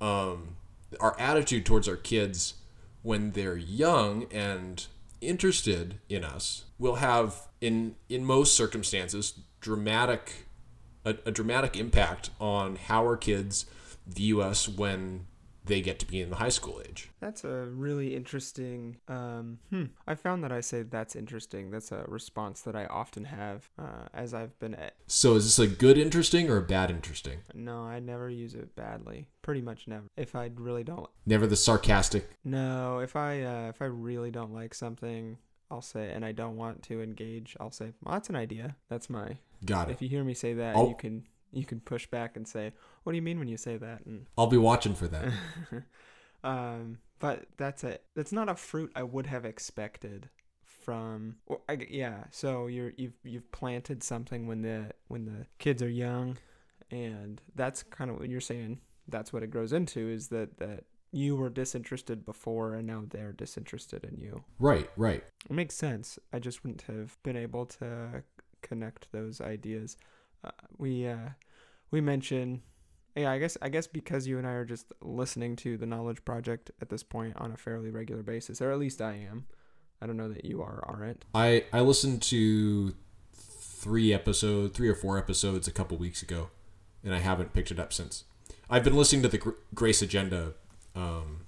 [0.00, 0.56] um,
[1.00, 2.54] our attitude towards our kids
[3.02, 4.86] when they're young and
[5.20, 10.46] interested in us will have in in most circumstances dramatic
[11.08, 13.66] a, a dramatic impact on how our kids
[14.06, 15.26] view us when
[15.64, 18.96] they get to be in the high school age That's a really interesting.
[19.06, 19.84] Um, hmm.
[20.06, 21.70] I found that I say that's interesting.
[21.70, 24.94] That's a response that I often have uh, as I've been at.
[25.06, 28.74] so is this a good interesting or a bad interesting No, I never use it
[28.74, 29.28] badly.
[29.42, 30.04] Pretty much never.
[30.16, 31.08] If I really don't.
[31.26, 35.36] never the sarcastic No, if I uh, if I really don't like something,
[35.70, 38.76] I'll say, and I don't want to engage, I'll say, well, that's an idea.
[38.88, 39.36] That's my.
[39.64, 42.36] Got it If you hear me say that, I'll- you can you can push back
[42.36, 44.04] and say, what do you mean when you say that?
[44.04, 45.32] And i'll be watching for that
[46.44, 50.28] um, but that's a that's not a fruit I would have expected
[50.64, 51.36] from.
[51.46, 55.88] Or I, yeah, so you're you've you've planted something when the when the kids are
[55.88, 56.38] young,
[56.90, 58.80] and that's kind of what you're saying.
[59.08, 63.32] That's what it grows into is that that you were disinterested before and now they're
[63.32, 64.44] disinterested in you.
[64.58, 66.18] right right It makes sense.
[66.34, 68.22] I just wouldn't have been able to
[68.68, 69.96] connect those ideas.
[70.44, 71.30] Uh, we uh,
[71.90, 72.62] we mention,
[73.16, 73.30] yeah.
[73.30, 76.70] I guess I guess because you and I are just listening to the Knowledge Project
[76.80, 79.46] at this point on a fairly regular basis, or at least I am.
[80.00, 81.24] I don't know that you are, aren't.
[81.34, 82.94] I I listened to
[83.34, 86.50] three episodes, three or four episodes a couple weeks ago,
[87.02, 88.24] and I haven't picked it up since.
[88.70, 90.52] I've been listening to the Gr- Grace Agenda
[90.94, 91.46] um,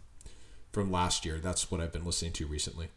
[0.72, 1.38] from last year.
[1.38, 2.88] That's what I've been listening to recently.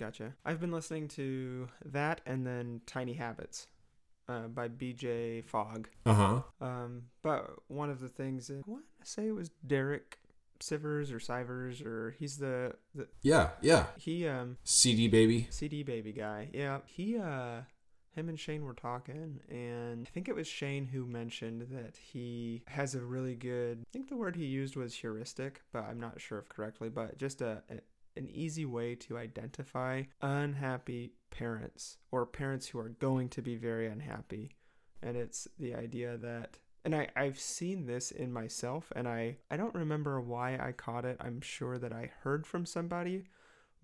[0.00, 0.32] Gotcha.
[0.46, 3.66] I've been listening to that and then Tiny Habits,
[4.28, 5.42] uh, by B.J.
[5.42, 5.88] Fogg.
[6.06, 6.42] Uh huh.
[6.60, 10.18] Um, but one of the things that I want to say it was Derek
[10.58, 13.86] Sivers or Sivers or he's the, the Yeah, yeah.
[13.98, 15.48] he um CD baby.
[15.50, 16.48] CD baby guy.
[16.52, 17.60] Yeah, he uh
[18.14, 22.62] him and Shane were talking and I think it was Shane who mentioned that he
[22.66, 26.20] has a really good I think the word he used was heuristic, but I'm not
[26.20, 27.76] sure if correctly, but just a, a
[28.16, 33.86] an easy way to identify unhappy parents or parents who are going to be very
[33.86, 34.50] unhappy.
[35.02, 39.56] And it's the idea that and I, I've seen this in myself and I, I
[39.58, 41.18] don't remember why I caught it.
[41.20, 43.24] I'm sure that I heard from somebody,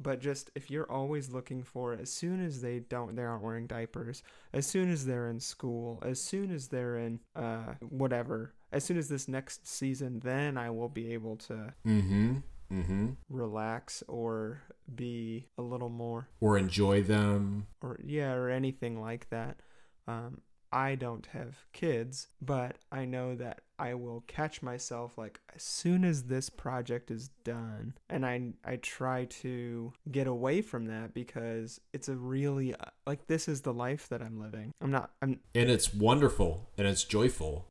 [0.00, 3.66] but just if you're always looking for as soon as they don't they aren't wearing
[3.66, 8.84] diapers, as soon as they're in school, as soon as they're in uh whatever, as
[8.84, 12.36] soon as this next season, then I will be able to Mm-hmm.
[12.72, 13.10] Mm-hmm.
[13.28, 14.62] relax or
[14.94, 17.66] be a little more Or enjoy them.
[17.80, 19.60] or yeah or anything like that
[20.08, 20.40] Um,
[20.72, 26.04] I don't have kids, but I know that I will catch myself like as soon
[26.04, 31.80] as this project is done, and I I try to get away from that because
[31.92, 34.72] it's a really uh, like this is the life that I'm living.
[34.80, 35.12] I'm not.
[35.22, 37.68] I'm And it's wonderful and it's joyful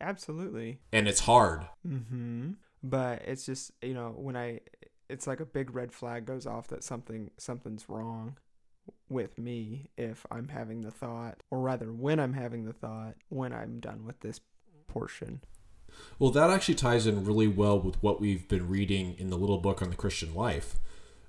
[0.00, 0.80] absolutely.
[0.92, 1.66] and it's hard.
[1.86, 2.52] Mm-hmm.
[2.84, 4.60] But it's just you know when I,
[5.08, 8.36] it's like a big red flag goes off that something something's wrong
[9.08, 13.54] with me if I'm having the thought, or rather when I'm having the thought when
[13.54, 14.40] I'm done with this
[14.86, 15.40] portion.
[16.18, 19.58] Well, that actually ties in really well with what we've been reading in the little
[19.58, 20.76] book on the Christian life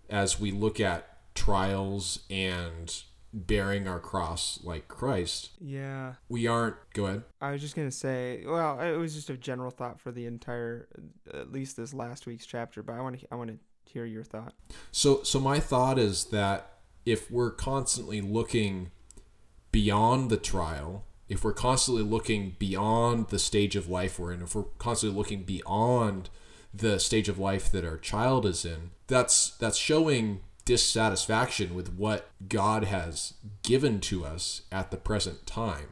[0.09, 3.03] as we look at trials and
[3.35, 5.49] bearing our cross like Christ.
[5.59, 7.23] Yeah, We aren't, go ahead.
[7.41, 8.43] I was just gonna say.
[8.47, 10.87] Well, it was just a general thought for the entire,
[11.33, 12.81] at least this last week's chapter.
[12.81, 13.57] But I want to, I want to
[13.91, 14.53] hear your thought.
[14.91, 16.71] So, so my thought is that
[17.05, 18.91] if we're constantly looking
[19.71, 24.55] beyond the trial, if we're constantly looking beyond the stage of life we're in, if
[24.55, 26.29] we're constantly looking beyond
[26.73, 32.29] the stage of life that our child is in, that's that's showing dissatisfaction with what
[32.49, 35.87] God has given to us at the present time.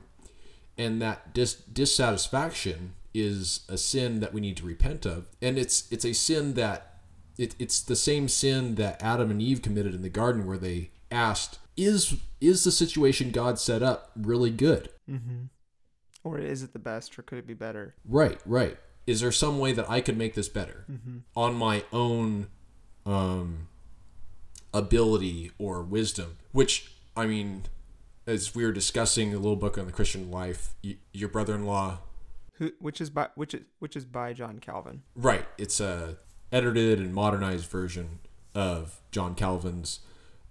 [0.77, 5.27] And that dis- dissatisfaction is a sin that we need to repent of.
[5.41, 7.01] And it's it's a sin that
[7.37, 10.89] it, it's the same sin that Adam and Eve committed in the garden where they
[11.11, 14.89] asked, is is the situation God set up really good?
[15.09, 15.43] Mm-hmm.
[16.23, 17.95] Or is it the best, or could it be better?
[18.07, 18.77] Right, right.
[19.05, 21.17] Is there some way that I could make this better Mm-hmm.
[21.35, 22.47] on my own
[23.05, 23.67] um,
[24.73, 26.37] ability or wisdom?
[26.51, 27.63] Which I mean,
[28.25, 31.99] as we were discussing a little book on the Christian life, y- your brother-in-law,
[32.53, 35.03] Who, which is by which is which is by John Calvin.
[35.15, 35.45] right?
[35.57, 36.17] It's a
[36.51, 38.19] edited and modernized version
[38.55, 39.99] of John Calvin's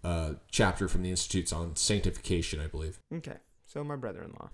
[0.03, 2.99] uh, chapter from the Institutes on Sanctification, I believe.
[3.15, 4.51] Okay, so my brother-in-law.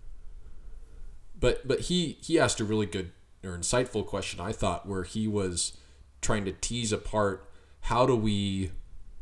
[1.38, 3.12] but but he he asked a really good
[3.44, 5.76] or insightful question I thought where he was
[6.20, 7.48] trying to tease apart
[7.82, 8.72] how do we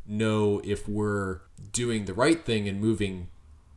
[0.06, 1.40] know if we're
[1.72, 3.28] doing the right thing and moving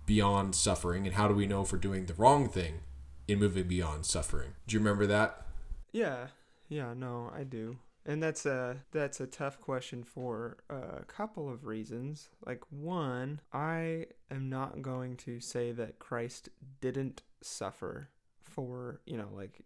[0.06, 2.82] beyond suffering and how do we know if we're doing the wrong thing
[3.28, 5.46] in moving beyond suffering do you remember that
[5.92, 6.28] Yeah,
[6.68, 7.78] yeah, no, I do.
[8.06, 12.30] And that's a that's a tough question for a couple of reasons.
[12.46, 16.50] Like one, I am not going to say that Christ
[16.82, 18.10] didn't suffer
[18.42, 19.62] for, you know, like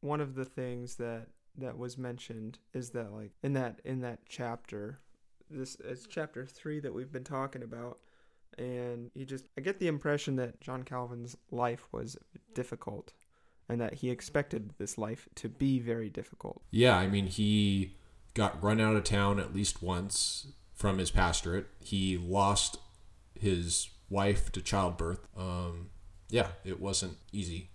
[0.00, 1.26] one of the things that
[1.58, 5.00] that was mentioned is that like in that in that chapter
[5.50, 7.98] this is chapter 3 that we've been talking about
[8.58, 12.16] and you just I get the impression that John Calvin's life was
[12.54, 13.12] difficult
[13.68, 16.62] and that he expected this life to be very difficult.
[16.70, 17.96] yeah i mean he
[18.34, 21.66] got run out of town at least once from his pastorate.
[21.80, 22.78] He lost
[23.34, 25.26] his wife to childbirth.
[25.36, 25.90] Um
[26.28, 27.70] yeah it wasn't easy.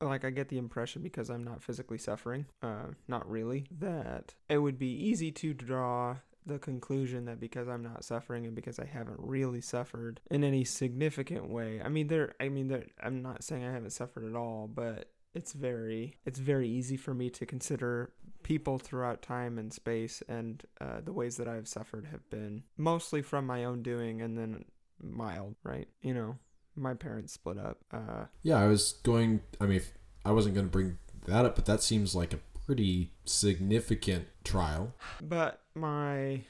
[0.00, 4.56] Like I get the impression because I'm not physically suffering, uh, not really, that it
[4.56, 8.86] would be easy to draw the conclusion that because I'm not suffering and because I
[8.86, 11.80] haven't really suffered in any significant way.
[11.84, 12.34] I mean, there.
[12.40, 12.86] I mean, there.
[13.02, 17.14] I'm not saying I haven't suffered at all, but it's very, it's very easy for
[17.14, 22.06] me to consider people throughout time and space, and uh, the ways that I've suffered
[22.10, 24.64] have been mostly from my own doing, and then
[25.00, 25.88] mild, right?
[26.02, 26.38] You know,
[26.74, 27.78] my parents split up.
[27.92, 29.40] Uh, Yeah, I was going.
[29.60, 29.82] I mean,
[30.24, 32.38] I wasn't going to bring that up, but that seems like a
[32.70, 34.94] pretty significant trial.
[35.20, 36.42] But my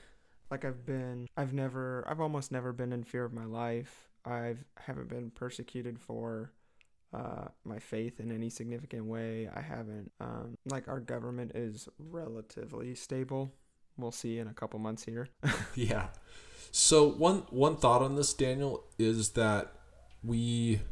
[0.50, 4.10] like I've been I've never I've almost never been in fear of my life.
[4.26, 6.52] I've haven't been persecuted for
[7.14, 9.48] uh my faith in any significant way.
[9.48, 13.54] I haven't um like our government is relatively stable.
[13.96, 15.28] We'll see in a couple months here.
[15.74, 16.08] yeah.
[16.70, 19.72] So one one thought on this, Daniel, is that
[20.22, 20.82] we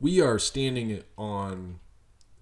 [0.00, 1.80] we are standing on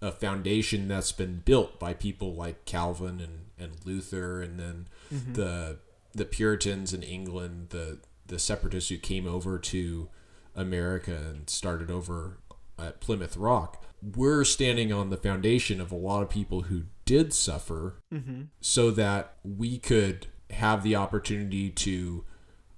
[0.07, 5.79] a foundation that's been built by people like Calvin and, and Luther, and then the
[6.15, 10.09] the Puritans in England, the the separatists who came over to
[10.55, 12.39] America and started over
[12.79, 13.85] at Plymouth Rock.
[14.03, 18.43] We're standing on the foundation of a lot of people who did suffer Mm-hmm.
[18.61, 22.25] so that we could have the opportunity to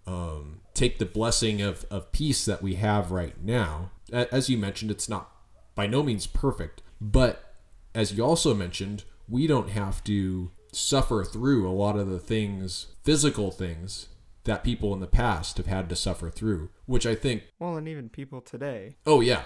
[0.07, 3.90] um, take the blessing of, of peace that we have right now.
[4.12, 5.30] As you mentioned, it's not
[5.74, 7.55] by no means perfect, but
[7.94, 12.86] as you also mentioned, we don't have to suffer through a lot of the things,
[13.03, 14.09] physical things,
[14.44, 17.86] that people in the past have had to suffer through, which I think Well, and
[17.86, 18.96] even people today.
[19.07, 19.42] Oh yeah,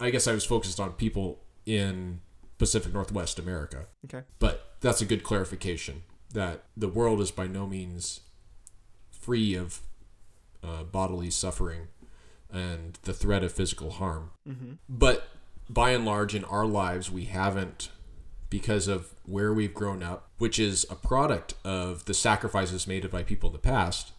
[0.00, 2.20] I guess I was focused on people in
[2.58, 3.86] Pacific Northwest America.
[4.06, 4.24] Okay.
[4.38, 6.02] But that's a good clarification
[6.32, 8.20] that the world is by no means
[9.10, 9.80] free of
[10.64, 11.88] uh, bodily suffering
[12.50, 14.30] and the threat of physical harm.
[14.48, 14.72] Mm-hmm.
[14.88, 15.28] But
[15.68, 17.90] by and large, in our lives, we haven't,
[18.50, 23.22] because of where we've grown up, which is a product of the sacrifices made by
[23.22, 24.12] people in the past.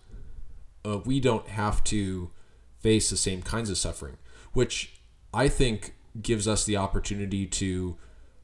[0.86, 2.32] Uh, we don't have to
[2.80, 4.18] face the same kinds of suffering,
[4.54, 5.00] which
[5.34, 7.98] I think gives us the opportunity to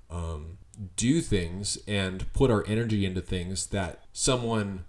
[0.10, 0.58] um,
[0.95, 4.86] do things and put our energy into things that someone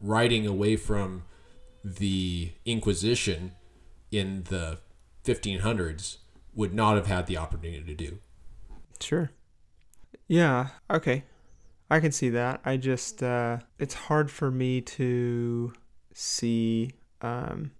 [0.00, 1.24] riding away from
[1.82, 3.52] the Inquisition
[4.10, 4.78] in the
[5.24, 6.18] 1500s
[6.54, 8.18] would not have had the opportunity to do.
[9.00, 9.30] Sure.
[10.28, 10.68] Yeah.
[10.90, 11.24] Okay.
[11.90, 12.60] I can see that.
[12.64, 15.72] I just uh, it's hard for me to
[16.12, 17.72] see um,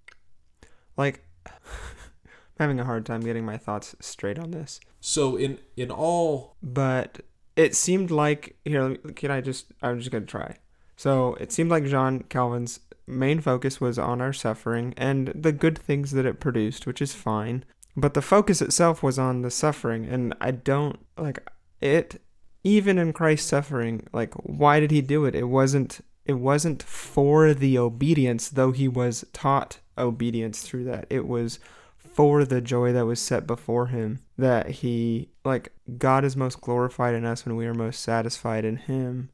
[0.96, 1.52] like I'm
[2.58, 4.80] having a hard time getting my thoughts straight on this.
[5.00, 7.20] So in in all But
[7.56, 8.96] it seemed like here.
[9.16, 9.66] Can I just?
[9.82, 10.56] I'm just gonna try.
[10.96, 15.78] So it seemed like John Calvin's main focus was on our suffering and the good
[15.78, 17.64] things that it produced, which is fine.
[17.96, 21.38] But the focus itself was on the suffering, and I don't like
[21.80, 22.20] it.
[22.64, 25.34] Even in Christ's suffering, like why did he do it?
[25.34, 26.00] It wasn't.
[26.24, 31.06] It wasn't for the obedience, though he was taught obedience through that.
[31.10, 31.58] It was
[32.14, 37.14] for the joy that was set before him that he like God is most glorified
[37.14, 39.30] in us when we are most satisfied in him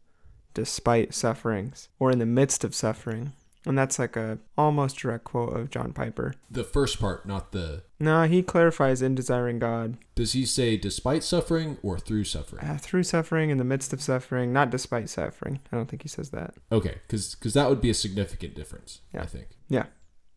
[0.54, 3.32] despite sufferings or in the midst of suffering.
[3.66, 6.34] And that's like a almost direct quote of John Piper.
[6.50, 11.22] the first part, not the No, he clarifies in desiring God does he say despite
[11.24, 12.64] suffering or through suffering?
[12.64, 15.60] uh, through suffering, in the midst of suffering, not despite suffering.
[15.72, 16.54] I don't think he says that.
[16.72, 19.00] Okay, because that would be a significant difference.
[19.14, 19.22] Yeah.
[19.22, 19.48] I think.
[19.68, 19.86] Yeah.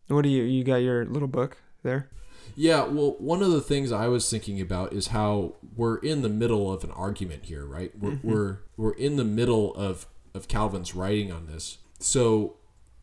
[0.08, 2.10] What do you you got your little book there?
[2.56, 6.28] Yeah, well, one of the things I was thinking about is how we're in the
[6.28, 7.90] middle of an argument here, right?
[7.98, 8.24] We're Mhm.
[8.24, 11.78] we're, we're in the middle of of Calvin's writing on this.
[11.98, 12.56] So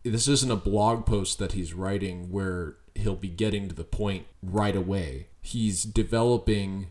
[0.04, 4.26] this isn't a blog post that he's writing where he'll be getting to the point
[4.42, 5.28] right away.
[5.42, 6.88] He's developing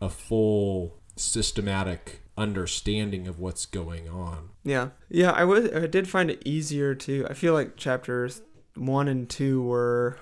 [0.00, 4.50] a full systematic understanding of what's going on.
[4.64, 5.30] Yeah, yeah.
[5.32, 7.26] I was I did find it easier to.
[7.30, 8.42] I feel like chapters
[8.74, 10.18] one and two were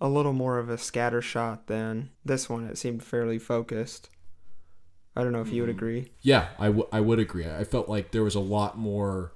[0.00, 2.64] a little more of a scatter shot than this one.
[2.64, 4.08] It seemed fairly focused.
[5.14, 5.76] I don't know if you would Mhm.
[5.76, 6.12] agree.
[6.22, 7.44] Yeah, I, w- I would agree.
[7.46, 9.32] I felt like there was a lot more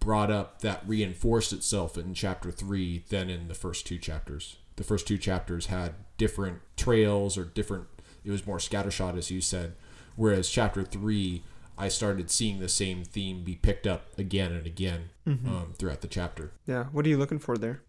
[0.00, 4.56] brought up that reinforced itself in chapter three than in the first two chapters.
[4.76, 7.86] The first two chapters had different trails or different,
[8.24, 9.74] it was more scattershot, as you said.
[10.16, 11.42] Whereas chapter three,
[11.78, 15.48] I started seeing the same theme be picked up again and again Mm-hmm.
[15.48, 16.50] um, throughout the chapter.
[16.66, 16.84] Yeah.
[16.86, 17.82] What are you looking for there?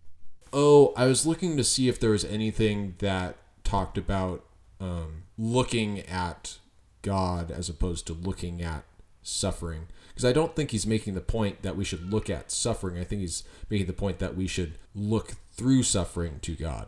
[0.53, 4.43] Oh, I was looking to see if there was anything that talked about
[4.79, 6.57] um, looking at
[7.01, 8.83] God as opposed to looking at
[9.23, 9.87] suffering.
[10.11, 12.99] Because I don't think he's making the point that we should look at suffering.
[12.99, 16.87] I think he's making the point that we should look through suffering to God.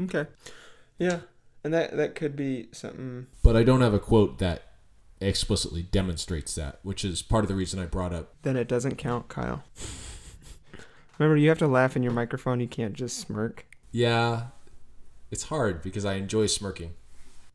[0.00, 0.26] Okay.
[0.98, 1.20] Yeah,
[1.64, 3.26] and that that could be something.
[3.42, 4.62] But I don't have a quote that
[5.20, 8.34] explicitly demonstrates that, which is part of the reason I brought up.
[8.42, 9.64] Then it doesn't count, Kyle.
[11.18, 12.60] Remember, you have to laugh in your microphone.
[12.60, 13.66] You can't just smirk.
[13.90, 14.46] Yeah,
[15.30, 16.94] it's hard because I enjoy smirking.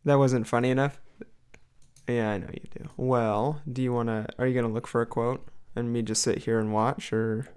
[0.03, 0.99] That wasn't funny enough.
[2.07, 2.89] Yeah, I know you do.
[2.97, 4.27] Well, do you want to?
[4.37, 5.45] Are you gonna look for a quote
[5.75, 7.47] and me just sit here and watch, or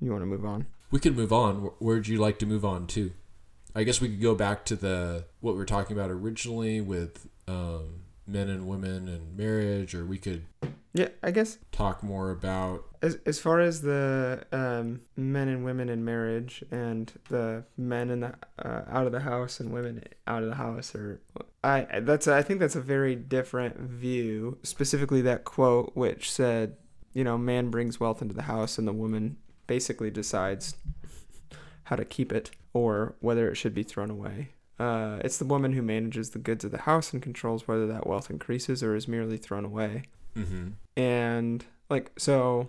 [0.00, 0.66] you want to move on?
[0.90, 1.56] We could move on.
[1.80, 3.12] Where'd you like to move on to?
[3.74, 7.28] I guess we could go back to the what we were talking about originally with
[7.46, 10.44] um, men and women and marriage, or we could
[10.94, 12.84] Yeah, I guess talk more about.
[13.02, 18.20] As as far as the um, men and women in marriage and the men in
[18.20, 21.20] the uh, out of the house and women out of the house, or
[21.62, 24.58] I that's I think that's a very different view.
[24.62, 26.76] Specifically, that quote which said,
[27.12, 29.36] you know, man brings wealth into the house and the woman
[29.66, 30.74] basically decides
[31.84, 34.50] how to keep it or whether it should be thrown away.
[34.78, 38.06] Uh, it's the woman who manages the goods of the house and controls whether that
[38.06, 40.02] wealth increases or is merely thrown away
[40.36, 40.68] Mm-hmm.
[40.96, 42.66] and like so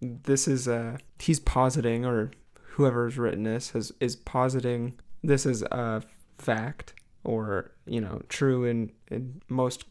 [0.00, 2.30] this is uh he's positing or
[2.72, 6.02] whoever's written this has is positing this is a
[6.38, 6.94] fact
[7.24, 9.84] or you know true in in most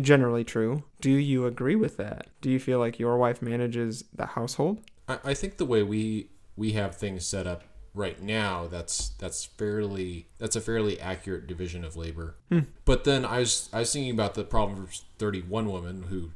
[0.00, 4.26] generally true do you agree with that do you feel like your wife manages the
[4.26, 7.64] household I, I think the way we we have things set up
[7.94, 12.36] right now, that's that's fairly that's a fairly accurate division of labor.
[12.50, 12.60] Hmm.
[12.84, 16.30] But then I was I was thinking about the Proverbs thirty one women who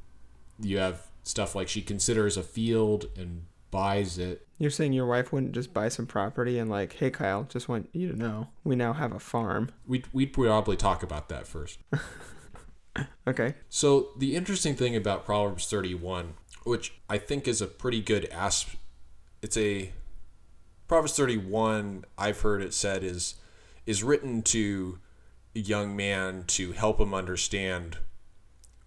[0.61, 4.47] you have stuff like she considers a field and buys it.
[4.59, 7.89] you're saying your wife wouldn't just buy some property and like hey kyle just want
[7.93, 11.81] you to know we now have a farm We'd, we'd probably talk about that first.
[13.29, 18.27] okay So the interesting thing about Proverbs 31, which I think is a pretty good
[18.27, 18.77] asp,
[19.43, 19.93] it's a
[20.89, 23.35] Proverbs 31, I've heard it said is
[23.85, 24.99] is written to
[25.55, 27.99] a young man to help him understand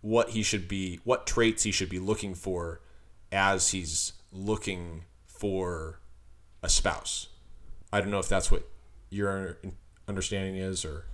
[0.01, 2.81] what he should be, what traits he should be looking for
[3.31, 5.99] as he's looking for
[6.63, 7.27] a spouse.
[7.91, 8.67] I don't know if that's what
[9.09, 9.57] your
[10.07, 11.05] understanding is or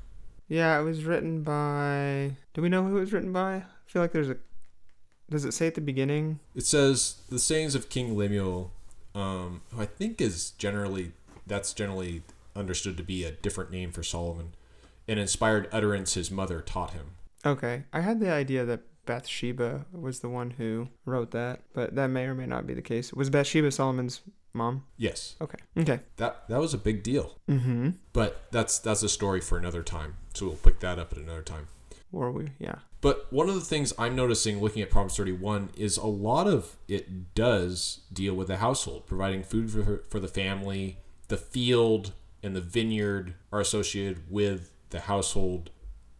[0.47, 2.35] Yeah, it was written by.
[2.53, 3.55] Do we know who it was written by?
[3.55, 4.37] I feel like there's a.
[5.29, 6.39] Does it say at the beginning?
[6.55, 8.71] It says the sayings of King Lemuel,
[9.15, 11.13] um, who I think is generally
[11.47, 12.23] that's generally
[12.55, 14.53] understood to be a different name for Solomon,
[15.07, 17.14] an inspired utterance his mother taught him.
[17.45, 22.07] Okay, I had the idea that Bathsheba was the one who wrote that, but that
[22.07, 23.13] may or may not be the case.
[23.13, 24.21] Was Bathsheba Solomon's
[24.53, 24.83] mom?
[24.97, 25.57] Yes, Okay.
[25.77, 25.99] Okay.
[26.17, 27.89] that that was a big deal, Mm-hmm.
[28.13, 30.15] but that's that's a story for another time.
[30.33, 31.67] So we'll pick that up at another time.
[32.11, 32.47] Or we?
[32.59, 32.75] Yeah.
[33.01, 36.77] But one of the things I'm noticing looking at Proverbs 31 is a lot of
[36.87, 40.97] it does deal with the household, providing food for, for the family.
[41.27, 45.69] The field and the vineyard are associated with the household.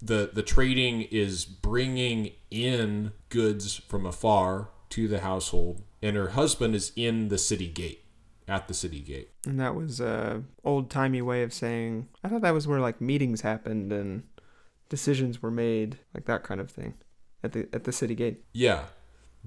[0.06, 6.76] The, the trading is bringing in goods from afar to the household, and her husband
[6.76, 8.06] is in the city gate,
[8.48, 9.30] at the city gate.
[9.48, 12.08] And that was a old timey way of saying.
[12.24, 14.24] I thought that was where like meetings happened and
[14.90, 16.94] decisions were made, like that kind of thing,
[17.44, 18.44] at the at the city gate.
[18.54, 18.84] Yeah,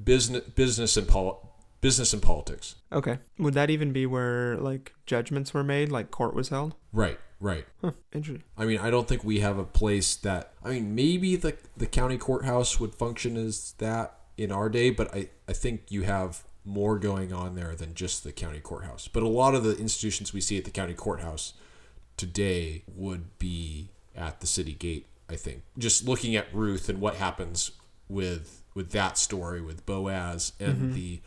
[0.02, 1.47] business, business and pol-
[1.80, 2.76] business and politics.
[2.92, 3.18] Okay.
[3.38, 6.74] Would that even be where like judgments were made, like court was held?
[6.92, 7.66] Right, right.
[7.80, 7.92] Huh.
[8.12, 8.44] Interesting.
[8.56, 10.52] I mean, I don't think we have a place that.
[10.64, 15.14] I mean, maybe the the county courthouse would function as that in our day, but
[15.14, 19.08] I I think you have more going on there than just the county courthouse.
[19.08, 21.54] But a lot of the institutions we see at the county courthouse
[22.16, 25.06] today would be at the city gate.
[25.30, 27.70] I think just looking at Ruth and what happens
[28.08, 30.92] with with that story with Boaz and mm-hmm.
[30.94, 31.20] the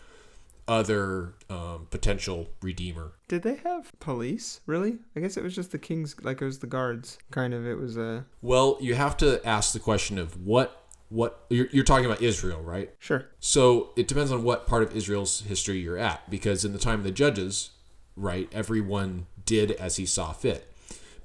[0.68, 3.14] other um, potential redeemer.
[3.28, 4.62] Did they have police?
[4.66, 4.99] Really?
[5.16, 6.16] I guess it was just the king's.
[6.22, 7.18] Like it was the guards.
[7.32, 7.66] Kind of.
[7.66, 8.26] It was a.
[8.41, 12.62] Well, you have to ask the question of what what you're, you're talking about Israel,
[12.62, 12.93] right?
[12.97, 13.26] Sure.
[13.39, 16.99] So it depends on what part of Israel's history you're at, because in the time
[16.99, 17.72] of the judges,
[18.16, 20.74] right, everyone did as he saw fit.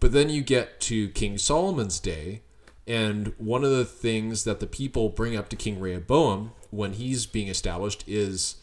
[0.01, 2.43] But then you get to King Solomon's day,
[2.87, 7.27] and one of the things that the people bring up to King Rehoboam when he's
[7.27, 8.57] being established is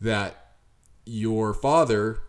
[0.00, 0.54] that
[1.04, 2.20] your father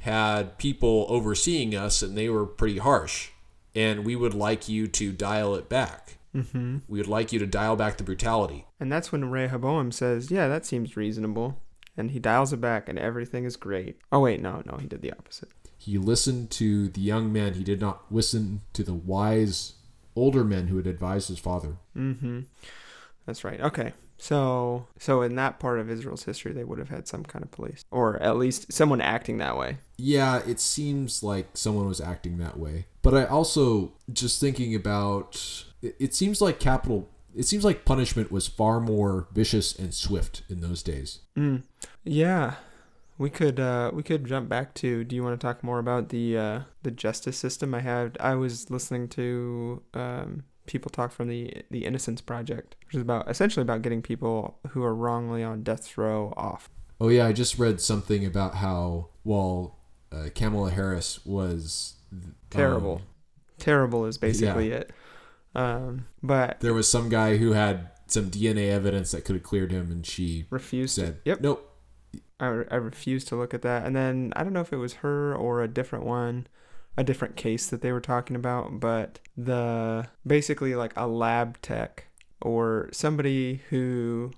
[0.00, 3.30] had people overseeing us and they were pretty harsh,
[3.74, 6.18] and we would like you to dial it back.
[6.34, 6.78] Mm-hmm.
[6.88, 8.66] We would like you to dial back the brutality.
[8.78, 11.60] And that's when Rehoboam says, "Yeah, that seems reasonable,"
[11.96, 13.98] and he dials it back, and everything is great.
[14.12, 15.48] Oh wait, no, no, he did the opposite.
[15.76, 17.54] He listened to the young men.
[17.54, 19.74] He did not listen to the wise
[20.14, 21.76] older men who had advised his father.
[21.96, 22.40] Mm-hmm.
[23.24, 23.60] That's right.
[23.60, 23.92] Okay.
[24.18, 27.50] So, so in that part of Israel's history, they would have had some kind of
[27.50, 29.78] police, or at least someone acting that way.
[29.96, 32.86] Yeah, it seems like someone was acting that way.
[33.02, 38.32] But I also just thinking about it, it seems like capital it seems like punishment
[38.32, 41.20] was far more vicious and swift in those days.
[41.36, 41.62] Mm.
[42.02, 42.54] Yeah,
[43.16, 45.04] we could uh, we could jump back to.
[45.04, 47.74] Do you want to talk more about the uh, the justice system?
[47.74, 52.94] I had I was listening to um, people talk from the the Innocence Project, which
[52.94, 56.70] is about essentially about getting people who are wrongly on death row off.
[57.00, 59.78] Oh yeah, I just read something about how while
[60.12, 61.94] uh, Kamala Harris was
[62.50, 63.02] Terrible, um,
[63.58, 64.92] terrible is basically it.
[65.54, 69.72] Um, but there was some guy who had some DNA evidence that could have cleared
[69.72, 70.94] him, and she refused.
[70.94, 71.40] said, to, yep.
[71.40, 71.64] nope."
[72.40, 73.84] I, I refused to look at that.
[73.84, 76.46] And then I don't know if it was her or a different one,
[76.98, 82.08] a different case that they were talking about, but the basically like a lab tech
[82.42, 84.32] or somebody who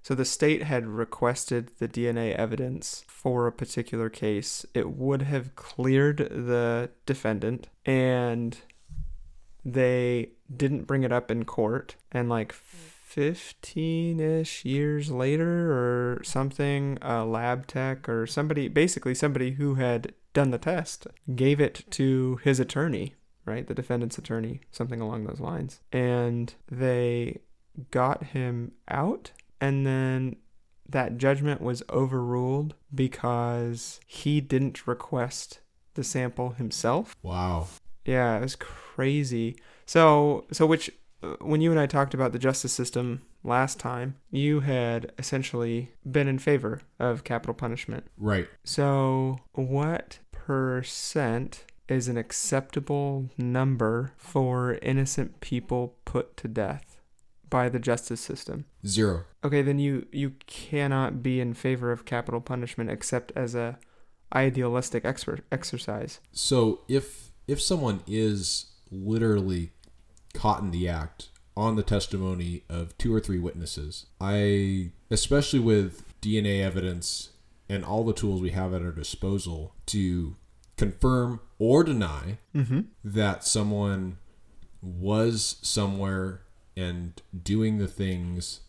[0.00, 4.64] so the state had requested the DNA evidence for a particular case.
[4.74, 8.58] It would have cleared the defendant and
[9.64, 12.54] they didn't bring it up in court and like
[13.10, 20.50] 15-ish years later or something a lab tech or somebody basically somebody who had done
[20.50, 23.14] the test gave it to his attorney
[23.46, 27.38] right the defendant's attorney something along those lines and they
[27.90, 30.36] got him out and then
[30.88, 35.60] that judgment was overruled because he didn't request
[35.94, 37.68] the sample himself Wow.
[38.04, 39.56] yeah, it was crazy.
[39.86, 40.90] So, so which
[41.22, 45.90] uh, when you and I talked about the justice system last time, you had essentially
[46.10, 48.06] been in favor of capital punishment.
[48.18, 48.46] Right.
[48.64, 57.00] So, what percent is an acceptable number for innocent people put to death
[57.48, 58.66] by the justice system?
[58.86, 59.24] Zero.
[59.42, 63.78] Okay, then you you cannot be in favor of capital punishment except as a
[64.34, 66.20] idealistic exer- exercise.
[66.32, 69.70] So if if someone is literally
[70.34, 76.02] caught in the act on the testimony of two or three witnesses, I especially with
[76.20, 77.30] DNA evidence
[77.68, 80.36] and all the tools we have at our disposal to
[80.76, 82.80] confirm or deny Mm-hmm.
[83.04, 84.18] that someone
[84.82, 86.42] was somewhere
[86.76, 88.60] and doing the things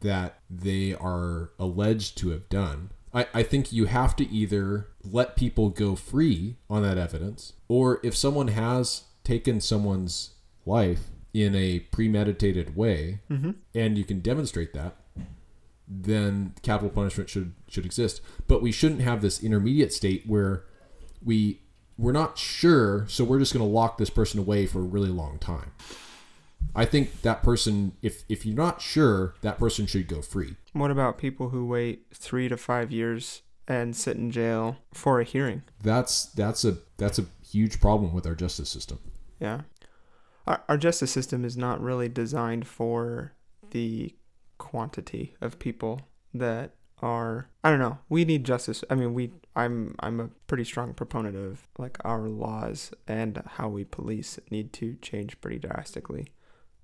[0.00, 2.90] that they are alleged to have done.
[3.14, 8.00] I, I think you have to either let people go free on that evidence, or
[8.02, 10.34] if someone has taken someone's
[10.66, 13.52] life in a premeditated way Mm-hmm.
[13.74, 14.96] and you can demonstrate that,
[15.88, 18.20] then capital punishment should should exist.
[18.48, 20.64] But we shouldn't have this intermediate state where
[21.24, 21.60] we
[21.98, 25.08] we're not sure, so we're just going to lock this person away for a really
[25.08, 25.72] long time.
[26.74, 30.56] I think that person, if if you're not sure, that person should go free.
[30.72, 35.24] What about people who wait three to five years and sit in jail for a
[35.24, 35.62] hearing?
[35.82, 38.98] That's that's a that's a huge problem with our justice system.
[39.40, 39.62] Yeah.
[40.46, 43.32] Our, our justice system is not really designed for
[43.70, 44.14] the
[44.58, 46.02] quantity of people
[46.34, 47.98] that are I don't know.
[48.08, 48.82] We need justice.
[48.88, 53.68] I mean, we I'm I'm a pretty strong proponent of like our laws and how
[53.68, 56.26] we police need to change pretty drastically.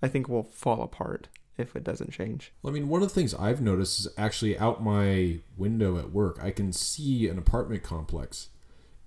[0.02, 2.52] I think we'll fall apart if it doesn't change.
[2.62, 6.10] Well, I mean, one of the things I've noticed is actually out my window at
[6.10, 8.48] work, I can see an apartment complex,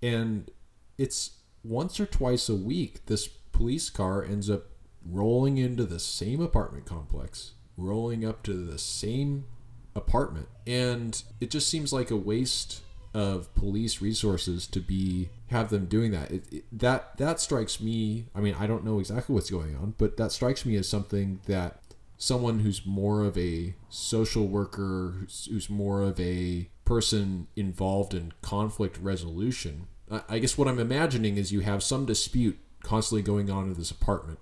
[0.02, 0.50] and
[0.98, 4.66] it's once or twice a week this police car ends up
[5.04, 9.46] rolling into the same apartment complex, rolling up to the same
[9.96, 12.82] apartment, and it just seems like a waste
[13.14, 16.32] of police resources to be have them doing that.
[16.32, 18.26] It, it, that that strikes me.
[18.36, 21.40] I mean, I don't know exactly what's going on, but that strikes me as something
[21.48, 21.80] that
[22.18, 28.34] someone who's more of a social worker, who's, who's more of a person involved in
[28.42, 29.88] conflict resolution.
[30.12, 33.74] I, I guess what I'm imagining is you have some dispute constantly going on in
[33.74, 34.40] this apartment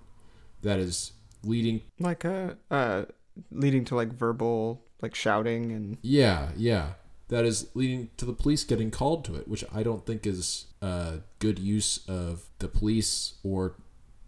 [0.62, 1.12] that is
[1.44, 1.82] leading.
[1.98, 3.04] Like a, uh
[3.50, 6.92] leading to like verbal like shouting and Yeah, yeah.
[7.28, 10.66] That is leading to the police getting called to it, which I don't think is
[10.82, 13.76] a good use of the police or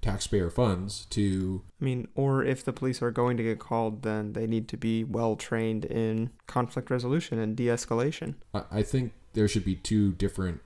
[0.01, 4.33] taxpayer funds to I mean, or if the police are going to get called, then
[4.33, 8.35] they need to be well trained in conflict resolution and de escalation.
[8.55, 10.61] I, I think there should be two different.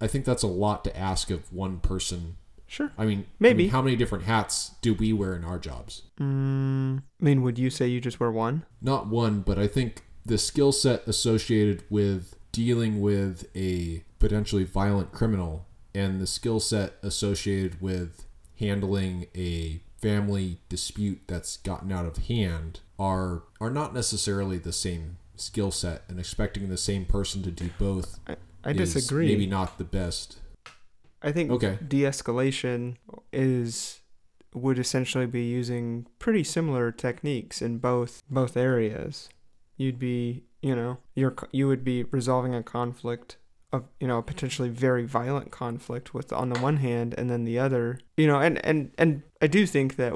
[0.00, 2.36] I think that's a lot to ask of one person.
[2.66, 2.90] Sure.
[2.98, 3.62] I mean, I Maybe.
[3.64, 6.02] mean, how many different hats do we wear in our jobs?
[6.20, 8.64] Mm, I mean, would you say you just wear one?
[8.80, 15.12] Not one, but I think the skill set associated with dealing with a potentially violent
[15.12, 18.26] criminal and the skill set associated with
[18.58, 25.16] handling a family dispute that's gotten out of hand are are not necessarily the same
[25.36, 28.18] skill set and expecting the same person to do both
[28.64, 29.26] I is disagree.
[29.26, 30.38] maybe not the best
[31.24, 32.96] I think okay de-escalation
[33.32, 34.02] is
[34.54, 39.28] would essentially be using pretty similar techniques in both both areas.
[39.76, 43.38] You'd be, you know, you're you would be resolving a conflict
[43.72, 47.44] of, you know, a potentially very violent conflict with on the one hand and then
[47.44, 50.14] the other, you know, and and and I do think that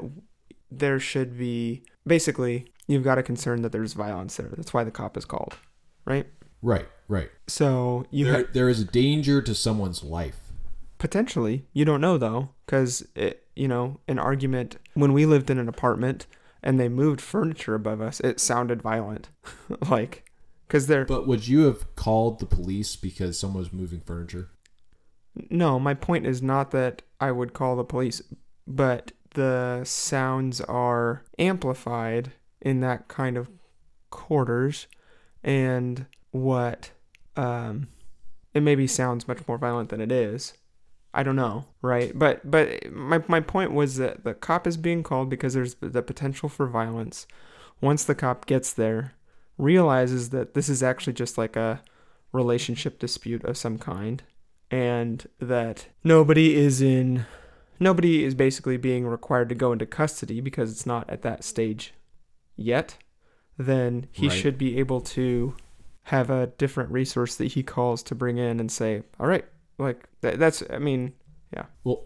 [0.71, 4.51] there should be basically you've got a concern that there's violence there.
[4.55, 5.57] That's why the cop is called,
[6.05, 6.27] right?
[6.61, 10.48] right right So you there, ha- there is a danger to someone's life
[10.99, 11.65] Potentially.
[11.73, 15.67] You don't know though, because it, you know, an argument when we lived in an
[15.67, 16.27] apartment
[16.61, 19.29] and they moved furniture above us, it sounded violent,
[19.89, 20.29] like,
[20.67, 24.51] because they're but would you have called the police because someone was moving furniture
[25.49, 25.79] no.
[25.79, 28.21] My point is not that I would call the police,
[28.67, 32.31] but the sounds are amplified
[32.61, 33.49] in that kind of
[34.09, 34.87] quarters,
[35.43, 36.91] and what
[37.35, 37.87] um,
[38.53, 40.53] it maybe sounds much more violent than it is.
[41.13, 42.17] I don't know, right?
[42.17, 46.03] But but my my point was that the cop is being called because there's the
[46.03, 47.25] potential for violence.
[47.81, 49.13] Once the cop gets there,
[49.57, 51.81] realizes that this is actually just like a
[52.31, 54.21] relationship dispute of some kind
[54.69, 57.25] and that nobody is in
[57.79, 61.93] nobody is basically being required to go into custody because it's not at that stage
[62.55, 62.97] yet,
[63.57, 64.35] then he Right.
[64.37, 65.55] should be able to
[66.03, 69.45] have a different resource that he calls to bring in and say, "All right,
[69.79, 71.13] like that, that's I mean,
[71.53, 71.65] yeah.
[71.83, 72.05] Well,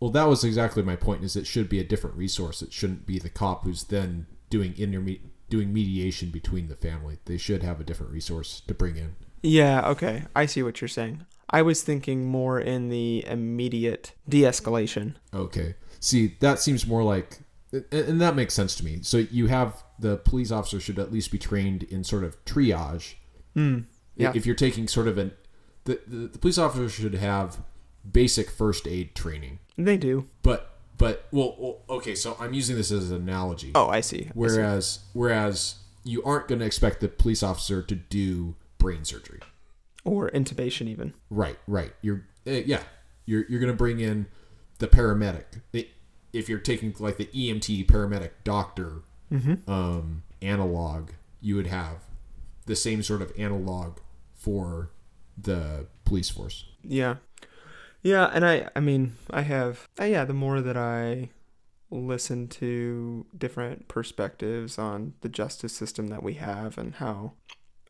[0.00, 1.24] well, that was exactly my point.
[1.24, 2.62] Is it should be a different resource.
[2.62, 7.18] It shouldn't be the cop who's then doing interme- doing mediation between the family.
[7.24, 9.16] They should have a different resource to bring in.
[9.42, 11.24] yeah, okay, I see what you're saying.
[11.50, 15.14] I was thinking more in the immediate de-escalation.
[15.32, 15.76] Okay.
[15.98, 17.38] See, that seems more like,
[17.72, 18.98] and, that makes sense to me.
[19.02, 23.14] So you have the police officer should at least be trained in sort of triage.
[23.54, 23.80] Hmm.
[24.14, 24.32] Yeah.
[24.34, 25.32] If you're taking sort of an
[25.88, 27.58] the, the the police officer should have
[28.10, 29.58] basic first aid training.
[29.76, 30.26] They do.
[30.42, 33.72] But but well, well okay, so I'm using this as an analogy.
[33.74, 34.18] Oh, I see.
[34.18, 34.30] I see.
[34.34, 39.40] Whereas whereas you aren't going to expect the police officer to do brain surgery.
[40.04, 41.14] Or intubation, even.
[41.30, 41.92] Right, right.
[42.02, 42.82] You're uh, yeah.
[43.24, 44.26] You're you're going to bring in
[44.78, 45.62] the paramedic.
[45.72, 45.88] It,
[46.32, 49.02] if you're taking like the EMT paramedic doctor
[49.66, 51.10] um, analog,
[51.40, 52.04] you would have
[52.66, 53.98] the same sort of analog
[54.34, 54.90] for
[55.40, 56.64] the police force.
[56.82, 57.16] Yeah.
[58.02, 61.30] Yeah, and I I mean, I have uh, yeah, the more that I
[61.90, 67.32] listen to different perspectives on the justice system that we have and how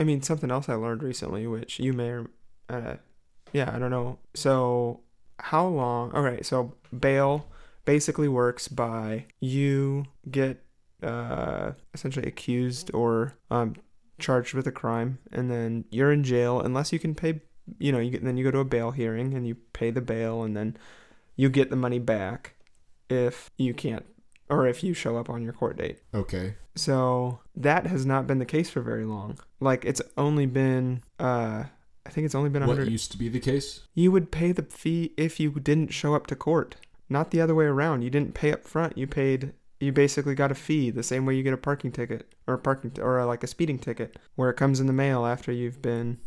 [0.01, 2.24] I mean, something else I learned recently which you may
[2.68, 2.96] uh
[3.53, 4.18] yeah, I don't know.
[4.34, 5.01] So,
[5.38, 7.49] how long All right, so bail
[7.84, 10.62] basically works by you get
[11.03, 13.74] uh essentially accused or um
[14.19, 17.41] charged with a crime and then you're in jail unless you can pay
[17.79, 20.01] you know you get, then you go to a bail hearing and you pay the
[20.01, 20.77] bail and then
[21.37, 22.55] you get the money back
[23.09, 24.05] if you can't
[24.51, 26.55] or if you show up on your court date Okay.
[26.75, 31.64] so that has not been the case for very long like it's only been uh
[32.07, 33.81] i think it's only been a What used to be the case?
[33.95, 36.77] you would pay the fee if you didn't show up to court
[37.09, 40.51] not the other way around you didn't pay up front you paid you basically got
[40.51, 43.24] a fee the same way you get a parking ticket or a parking t- or
[43.24, 46.18] like a speeding ticket where it comes in the mail after you've been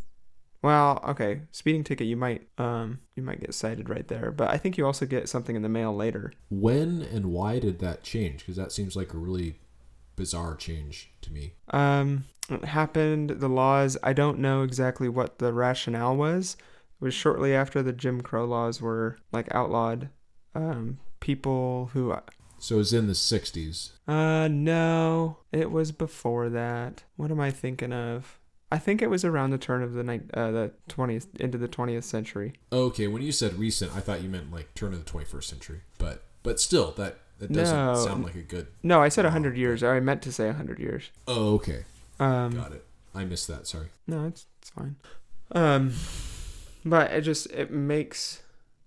[0.62, 4.58] well okay speeding ticket you might um you might get cited right there but i
[4.58, 8.40] think you also get something in the mail later When and why did that change?
[8.40, 9.60] Because that seems like a really
[10.16, 11.54] bizarre change to me.
[11.70, 16.58] um it happened the laws i don't know exactly what the rationale was
[17.00, 20.10] it was shortly after the jim crow laws were like outlawed
[20.54, 22.14] um people who
[22.62, 23.90] So it was in the 60s.
[24.08, 27.04] Uh, no, it was before that.
[27.16, 28.38] What am I thinking of?
[28.72, 31.68] I think it was around the turn of the night, uh, the twentieth into the
[31.68, 32.54] twentieth century.
[32.72, 35.82] Okay, when you said recent, I thought you meant like turn of the 21st century.
[35.98, 37.96] But but still, that that doesn't No.
[37.96, 38.68] sound like a good.
[38.84, 39.32] No, I said a Wow.
[39.34, 39.84] hundred years.
[39.84, 41.10] I meant to say a hundred years.
[41.28, 41.84] Oh, okay,
[42.20, 42.86] Um, got it.
[43.14, 43.68] I missed that.
[43.68, 43.88] Sorry.
[44.08, 44.96] no, it's it's fine.
[45.52, 45.92] Um,
[46.86, 48.42] but it just it makes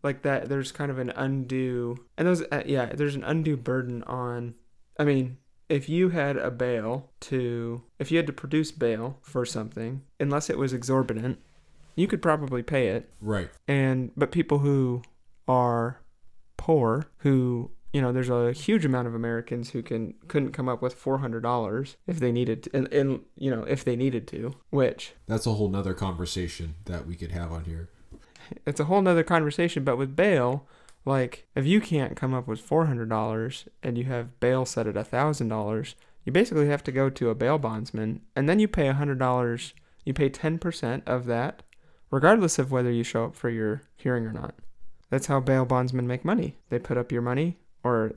[0.05, 0.49] like that.
[0.49, 4.55] There's kind of an undue, and those uh, yeah, there's an undue burden on.
[4.99, 5.39] I mean,
[5.69, 10.49] if you had a bail to, if you had to produce bail for something, unless
[10.51, 11.41] it was exorbitant,
[11.97, 13.11] you could probably pay it.
[13.21, 13.51] Right.
[13.67, 15.03] and but people who
[15.49, 16.01] are
[16.57, 20.81] poor who you know there's a huge amount of americans who can couldn't come up
[20.81, 25.13] with $400 if they needed to and, and you know if they needed to which
[25.27, 27.91] That's a whole nother conversation that we could have on here.
[28.67, 30.67] it's a whole nother conversation but with bail
[31.05, 35.05] like if you can't come up with $400 and you have bail set at a
[35.05, 39.73] $1000 you basically have to go to a bail bondsman and then you pay $100
[40.05, 41.63] you pay 10% of that
[42.11, 44.55] regardless of whether you show up for your hearing or not.
[45.11, 46.57] That's how bail bondsmen make money.
[46.71, 48.13] They put up your money or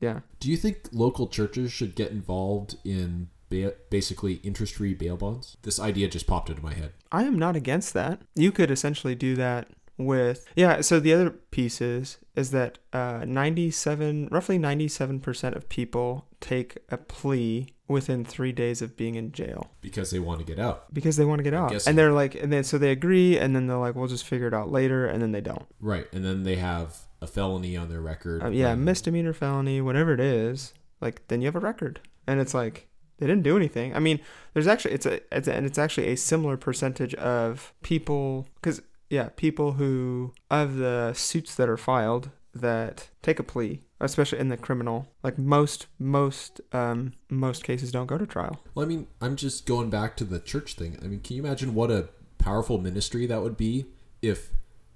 [0.00, 0.20] yeah.
[0.38, 5.56] Do you think local churches should get involved in ba- basically interest-free bail bonds?
[5.62, 6.92] This idea just popped into my head.
[7.12, 8.20] I am not against that.
[8.34, 10.80] You could essentially do that with yeah.
[10.80, 15.68] So the other piece is is that uh, ninety seven, roughly ninety seven percent of
[15.68, 20.44] people take a plea within three days of being in jail because they want to
[20.44, 20.92] get out.
[20.92, 23.56] because they want to get out, and they're like, and then so they agree, and
[23.56, 25.66] then they're like, we'll just figure it out later, and then they don't.
[25.80, 28.42] Right, and then they have a felony on their record.
[28.42, 32.54] Uh, yeah, misdemeanor, felony, whatever it is, like then you have a record, and it's
[32.54, 32.87] like
[33.18, 33.94] they didn't do anything.
[33.94, 34.20] I mean,
[34.54, 38.80] there's actually it's a, it's a and it's actually a similar percentage of people because
[39.10, 44.48] yeah, people who of the suits that are filed that take a plea, especially in
[44.48, 48.60] the criminal, like most most um most cases don't go to trial.
[48.74, 50.98] Well, I mean, I'm just going back to the church thing.
[51.02, 52.08] I mean, can you imagine what a
[52.38, 53.86] powerful ministry that would be
[54.22, 54.50] if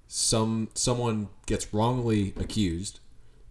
[0.07, 2.99] some someone gets wrongly accused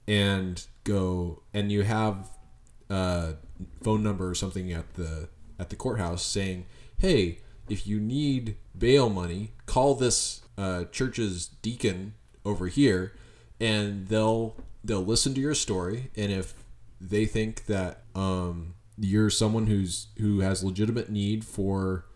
[0.06, 2.30] and go and you have
[2.90, 3.34] a
[3.82, 6.66] phone number or something at the at the courthouse saying,
[6.98, 7.38] "Hey,
[7.68, 13.12] if you need bail money, call this uh, church's deacon over here,
[13.60, 16.54] and they'll they'll listen to your story, and if
[17.00, 22.06] they think that um, you're someone who's who has legitimate need for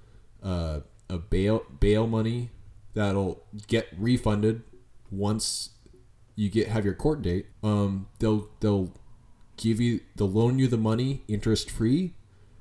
[0.42, 2.50] uh, a bail bail money
[2.94, 4.62] that'll get refunded
[5.10, 5.70] once
[6.34, 7.46] you get have your court date.
[7.62, 8.92] Um, they'll they'll
[9.56, 12.14] give you they'll loan you the money interest free,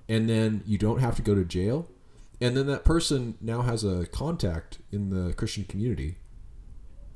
[0.09, 1.89] and then you don't have to go to jail.
[2.41, 6.17] And then that person now has a contact in the Christian community.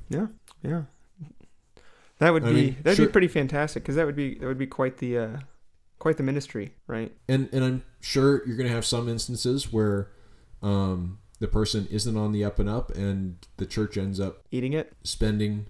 [0.08, 0.28] Yeah,
[0.62, 0.82] yeah.
[2.18, 4.46] That would I be mean, that'd sure- be pretty fantastic because that would be that
[4.46, 5.36] would be quite the uh,
[5.98, 7.12] quite the ministry, right?
[7.28, 10.10] and and I'm sure you're gonna have some instances where
[10.62, 14.72] um, the person isn't on the up and up and the church ends up Eating
[14.74, 14.92] it.
[15.04, 15.66] spending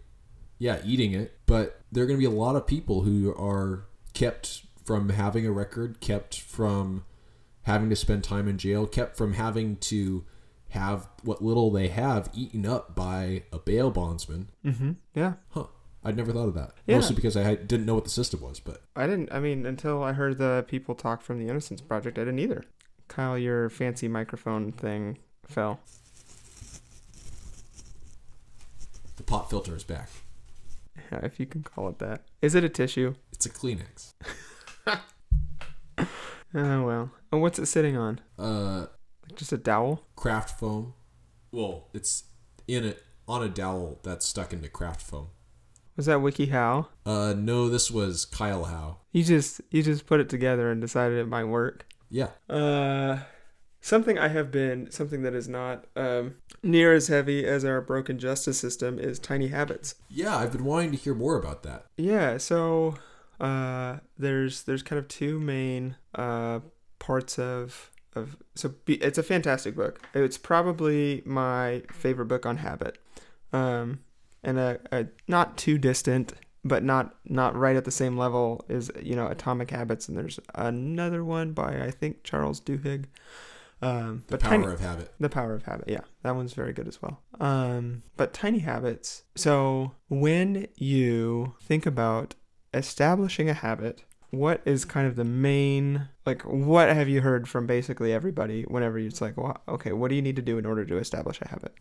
[0.59, 3.85] yeah eating it but there are going to be a lot of people who are
[4.21, 7.05] kept from having a record kept from
[7.63, 10.25] having to spend time in jail kept from having to
[10.71, 14.93] have what little they have eaten up by a bail bondsman Mm-hmm.
[15.15, 15.35] Yeah.
[15.51, 15.67] huh
[16.05, 16.97] i'd never thought of that Yeah.
[16.97, 19.33] mostly because i didn't know what the system was but I didn't.
[19.33, 22.65] I mean, until I heard the people talk from the Innocence Project, I didn't either.
[23.09, 25.17] Kyle, your fancy microphone thing
[25.47, 25.81] fell.
[29.17, 30.11] the pop filter is back
[31.23, 32.23] if you can call it that.
[32.43, 33.15] Is it a tissue?
[33.33, 34.13] it's a kleenex
[36.53, 37.11] Oh well.
[37.33, 38.21] Oh, what's it sitting on?
[38.39, 38.87] uh
[39.29, 40.05] Like just a dowel?
[40.17, 40.95] craft foam
[41.53, 42.25] well it's
[42.69, 45.29] in it on a dowel that's stuck into craft foam
[45.97, 46.89] Was that Wiki How?
[47.07, 48.99] uh no this was kyle How.
[49.13, 51.87] You just you just put it together and decided it might work.
[52.11, 53.21] yeah Uh,
[53.81, 58.19] something I have been something that is not um, near as heavy as our broken
[58.19, 59.95] justice system is tiny habits.
[60.09, 61.87] Yeah, I've been wanting to hear more about that.
[61.97, 62.97] Yeah, so
[63.41, 66.61] uh, there's there's kind of two main uh,
[66.99, 70.01] parts of of so be, it's a fantastic book.
[70.15, 72.99] It's probably my favorite book on habit,
[73.53, 74.01] um,
[74.43, 78.91] and a, a not too distant, but not not right at the same level is
[79.01, 83.07] you know Atomic Habits, and there's another one by I think Charles Duhigg.
[83.83, 85.15] Um, The but power Tiny- of habit.
[85.19, 85.89] the Power of Habit.
[85.89, 87.23] Yeah, that one's very good as well.
[87.41, 89.23] Um, but tiny habits.
[89.37, 92.35] So when you think about
[92.75, 97.67] establishing a habit, what is kind of the main like what have you heard from
[97.67, 100.85] basically everybody whenever it's like, well, okay, what do you need to do in order
[100.85, 101.75] to establish a habit?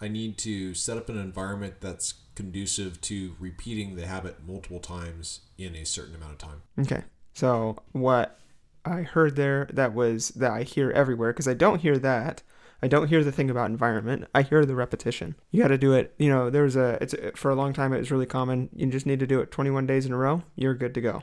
[0.00, 5.40] I need to set up an environment that's conducive to repeating the habit multiple times
[5.58, 6.62] in a certain amount of time.
[6.78, 7.02] Okay.
[7.32, 8.38] So what
[8.84, 12.42] I heard there that was that I hear everywhere because I don't hear that.
[12.82, 14.26] I don't hear the thing about environment.
[14.34, 15.36] I hear the repetition.
[15.50, 16.14] You got to do it.
[16.18, 18.68] You know, there was a it's for a long time it was really common.
[18.74, 20.42] You just need to do it 21 days in a row.
[20.54, 21.22] You're good to go.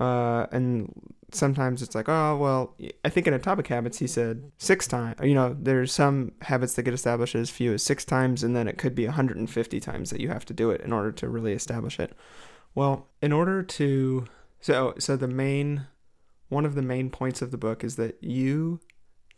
[0.00, 0.92] Uh, and
[1.32, 2.74] sometimes it's like, oh well,
[3.04, 5.16] I think in Atomic Habits he said six times.
[5.22, 8.66] You know, there's some habits that get established as few as six times, and then
[8.68, 11.52] it could be 150 times that you have to do it in order to really
[11.52, 12.12] establish it.
[12.74, 14.26] Well, in order to
[14.60, 15.86] so so the main
[16.48, 18.80] one of the main points of the book is that you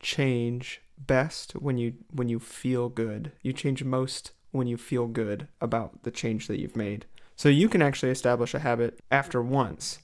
[0.01, 3.33] change best when you when you feel good.
[3.43, 7.07] You change most when you feel good about the change that you've made.
[7.37, 10.01] So you can actually establish a habit after once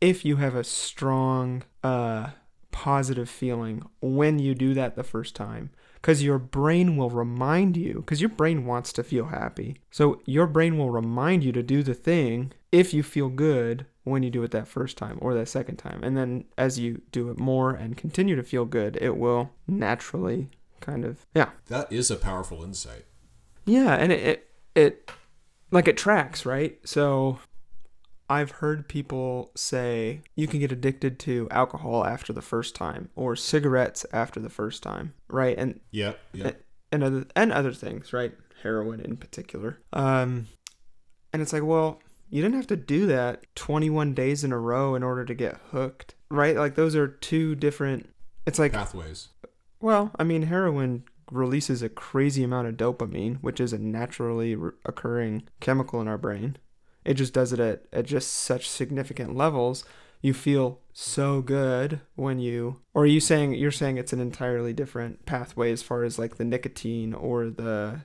[0.00, 2.30] if you have a strong uh
[2.70, 7.94] positive feeling when you do that the first time because your brain will remind you
[7.94, 11.82] because your brain wants to feel happy so your brain will remind you to do
[11.82, 15.48] the thing if you feel good when you do it that first time or that
[15.48, 19.16] second time and then as you do it more and continue to feel good it
[19.16, 20.48] will naturally
[20.80, 23.04] kind of yeah That is a powerful insight.
[23.66, 24.44] yeah, and it, it
[24.74, 25.10] it
[25.70, 26.78] like it tracks, right?
[26.84, 27.40] So
[28.30, 33.34] I've heard people say you can get addicted to alcohol after the first time or
[33.36, 35.56] cigarettes after the first time, right?
[35.56, 36.60] And yeah, Yep.
[36.92, 38.32] and other and other things, right?
[38.62, 39.78] Heroin in particular.
[39.92, 40.48] Um
[41.32, 42.00] and it's like, well,
[42.30, 45.58] you didn't have to do that 21 days in a row in order to get
[45.70, 46.56] hooked, right?
[46.56, 48.08] Like those are two different
[48.46, 49.28] it's like Pathways.
[49.80, 54.56] well, I mean, heroin releases a crazy amount of dopamine, which is a naturally
[54.86, 56.56] occurring chemical in our brain.
[57.08, 59.82] It just does it at, at just such significant levels.
[60.20, 64.74] You feel so good when you, or are you saying you're saying it's an entirely
[64.74, 68.02] different pathway as far as like the nicotine or the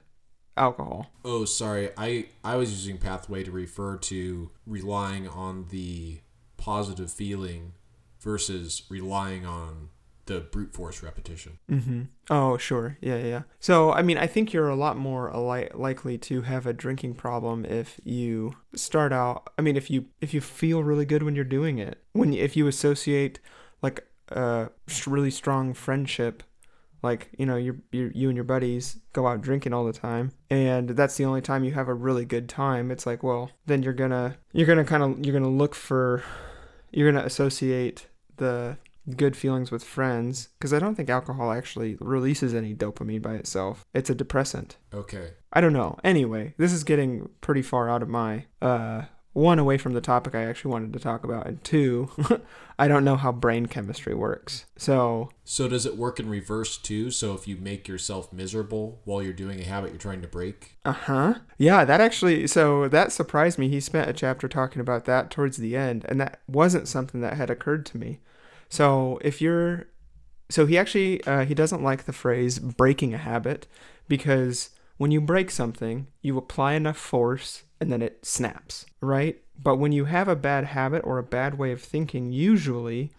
[0.56, 1.12] alcohol?
[1.26, 1.90] Oh, sorry.
[1.98, 6.22] I I was using pathway to refer to relying on the
[6.56, 7.74] positive feeling
[8.22, 9.90] versus relying on
[10.26, 11.60] the brute force repetition.
[11.70, 12.04] Mm-hmm.
[12.30, 12.98] Oh, sure.
[13.02, 13.42] Yeah, yeah.
[13.60, 17.16] So, I mean, I think you're a lot more ali- likely to have a drinking
[17.16, 19.52] problem if you start out.
[19.58, 22.56] I mean, if you if you feel really good when you're doing it, when if
[22.56, 23.40] you associate
[23.82, 24.70] like a
[25.06, 26.44] really strong friendship,
[27.02, 30.90] like you know, you you and your buddies go out drinking all the time, and
[30.90, 32.92] that's the only time you have a really good time.
[32.92, 36.24] It's like, well, then you're gonna you're gonna kind of you're gonna look for
[36.92, 38.08] you're gonna associate
[38.38, 38.78] the
[39.18, 43.86] good feelings with friends because I don't think alcohol actually releases any dopamine by itself.
[43.94, 44.78] It's a depressant.
[44.94, 45.32] Okay.
[45.52, 45.98] I don't know.
[46.04, 50.36] Anyway, this is getting pretty far out of my uh one away from the topic
[50.36, 52.12] I actually wanted to talk about and two,
[52.80, 54.66] I don't know how brain chemistry works.
[54.78, 57.10] So, So does it work in reverse too?
[57.10, 60.78] So if you make yourself miserable while you're doing a habit you're trying to break?
[60.86, 61.36] uh-huh.
[61.58, 63.70] Yeah, that actually so that surprised me.
[63.70, 67.34] He spent a chapter talking about that towards the end and that wasn't something that
[67.36, 68.20] had occurred to me.
[68.74, 69.86] So, if you're
[70.50, 73.68] so he actually uh, he doesn't like the phrase breaking a habit
[74.08, 79.40] because when you break something, you apply enough force and then it snaps, right?
[79.62, 83.12] But when you have a bad habit or a bad way of thinking, usually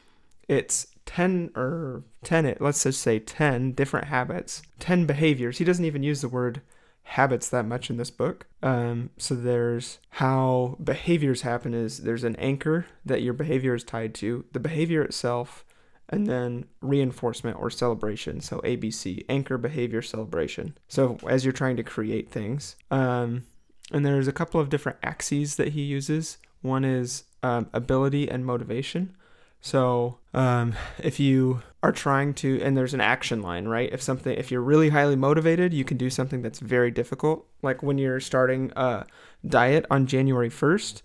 [0.48, 6.02] it's 10 or 10 let's just say 10 different habits 10 behaviors he doesn't even
[6.02, 6.62] use the word
[7.04, 8.46] habits that much in this book.
[8.62, 14.14] Um, so there's how behaviors happen is there's an anchor that your behavior is tied
[14.16, 15.64] to the behavior itself
[16.08, 18.40] and then reinforcement or celebration.
[18.40, 20.76] So abc anchor behavior celebration.
[20.88, 23.44] So as you're trying to create things um,
[23.92, 26.38] and there's a couple of different axes that he uses.
[26.62, 29.14] One is um, ability and motivation.
[29.60, 33.92] So um, if you are trying to, and there's an action line, right?
[33.92, 37.46] If something, if you're really highly motivated, you can do something that's very difficult.
[37.60, 39.04] Like when you're starting a
[39.46, 41.02] diet on January 1st,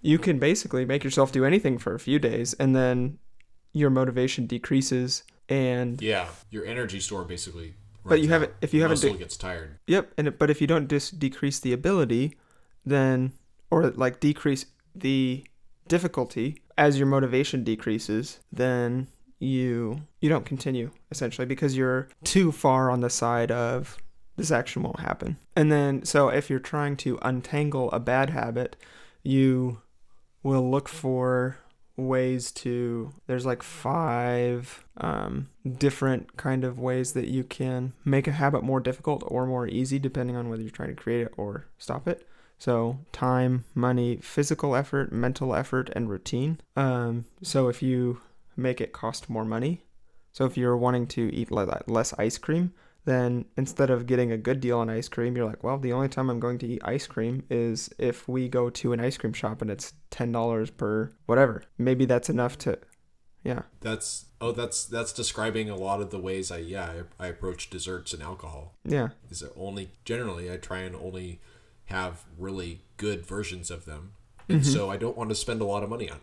[0.00, 3.18] you can basically make yourself do anything for a few days, and then
[3.74, 5.24] your motivation decreases.
[5.46, 7.74] And yeah, your energy store basically.
[8.02, 8.52] But you haven't.
[8.62, 9.78] If you haven't, de- gets tired.
[9.88, 12.38] Yep, and but if you don't just decrease the ability,
[12.82, 13.32] then
[13.70, 15.44] or like decrease the
[15.86, 22.90] difficulty as your motivation decreases, then you you don't continue essentially because you're too far
[22.90, 23.98] on the side of
[24.36, 25.36] this action won't happen.
[25.56, 28.76] And then so if you're trying to untangle a bad habit,
[29.22, 29.80] you
[30.42, 31.58] will look for
[31.96, 38.32] ways to there's like five um, different kind of ways that you can make a
[38.32, 41.66] habit more difficult or more easy depending on whether you're trying to create it or
[41.76, 42.24] stop it
[42.58, 46.58] so, time, money, physical effort, mental effort, and routine.
[46.76, 48.20] Um, so, if you
[48.58, 49.84] make it cost more money,
[50.32, 52.72] so if you're wanting to eat less ice cream,
[53.04, 56.08] then instead of getting a good deal on ice cream, you're like, well, the only
[56.08, 59.32] time I'm going to eat ice cream is if we go to an ice cream
[59.32, 61.64] shop and it's $10 per whatever.
[61.78, 62.78] Maybe that's enough to
[63.44, 63.62] yeah.
[63.80, 67.70] That's oh that's that's describing a lot of the ways I yeah, I, I approach
[67.70, 68.74] desserts and alcohol.
[68.84, 69.08] Yeah.
[69.30, 71.40] Is it only generally I try and only
[71.86, 74.12] have really good versions of them.
[74.48, 74.70] And mm-hmm.
[74.70, 76.20] so I don't want to spend a lot of money on.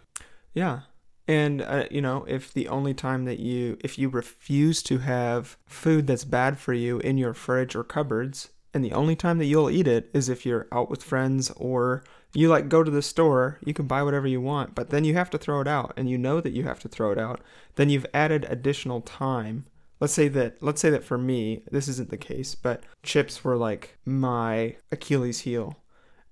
[0.53, 0.81] Yeah.
[1.27, 5.57] And uh, you know, if the only time that you if you refuse to have
[5.65, 9.45] food that's bad for you in your fridge or cupboards, and the only time that
[9.45, 12.03] you'll eat it is if you're out with friends or
[12.33, 15.13] you like go to the store, you can buy whatever you want, but then you
[15.13, 17.39] have to throw it out and you know that you have to throw it out,
[17.75, 19.65] then you've added additional time.
[20.01, 23.55] Let's say that let's say that for me this isn't the case but chips were
[23.55, 25.77] like my achilles heel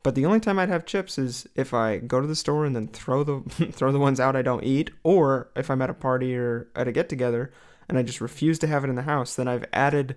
[0.04, 2.76] but the only time i'd have chips is if i go to the store and
[2.76, 3.40] then throw the
[3.72, 6.88] throw the ones out i don't eat or if i'm at a party or at
[6.88, 7.52] a get together
[7.90, 10.16] and i just refuse to have it in the house then i've added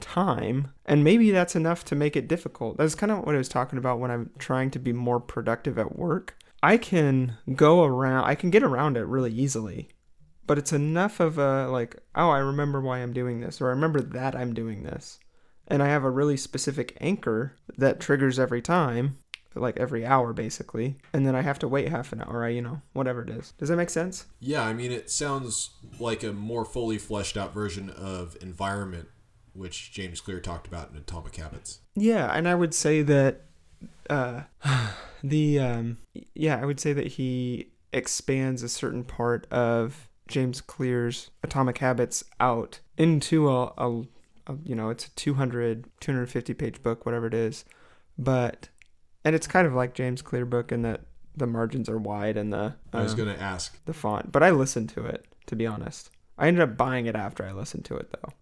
[0.00, 0.72] time.
[0.86, 2.76] And maybe that's enough to make it difficult.
[2.76, 5.78] That's kind of what i was talking about when i'm trying to be more productive
[5.78, 6.36] at work.
[6.62, 9.90] I can go around i can get around it really easily
[10.46, 13.70] but it's enough of a like oh i remember why i'm doing this or i
[13.70, 15.18] remember that i'm doing this.
[15.68, 19.18] And i have a really specific anchor that triggers every time
[19.54, 22.62] like every hour basically and then i have to wait half an hour I, you
[22.62, 23.52] know whatever it is.
[23.58, 24.26] Does that make sense?
[24.40, 29.08] Yeah i mean it sounds like a more fully fleshed out version of environment
[29.54, 31.80] which james clear talked about in atomic habits.
[31.94, 33.42] Yeah and i would say that
[34.10, 34.42] uh
[35.24, 35.98] the um
[36.34, 42.22] yeah i would say that he expands a certain part of James Clear's Atomic Habits
[42.38, 44.02] out into a, a,
[44.46, 47.64] a, you know, it's a 200, 250 page book, whatever it is.
[48.18, 48.68] But,
[49.28, 51.02] and it's kind of like James Clear book in that
[51.36, 52.76] the margins are wide and the.
[52.94, 53.78] I was um, going to ask.
[53.84, 54.32] The font.
[54.32, 56.08] But I listened to it, to be honest.
[56.38, 58.32] I ended up buying it after I listened to it, though.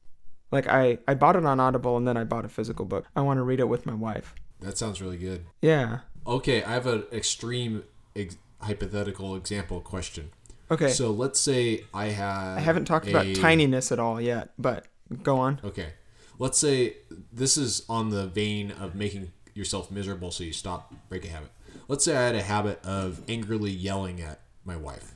[0.53, 3.05] Like, I, I bought it on Audible and then I bought a physical book.
[3.17, 4.33] I want to read it with my wife.
[4.61, 5.45] That sounds really good.
[5.61, 6.01] Yeah.
[6.25, 7.83] Okay, I have an extreme
[8.15, 10.31] ex- hypothetical example question.
[10.71, 10.91] Okay.
[10.91, 12.59] So let's say I have.
[12.59, 14.87] I haven't talked a, about tininess at all yet, but
[15.25, 15.61] go on.
[15.65, 15.95] Okay.
[16.39, 16.99] Let's say
[17.33, 21.51] this is on the vein of making yourself miserable so you stop breaking habit.
[21.89, 25.15] Let's say I had a habit of angrily yelling at my wife.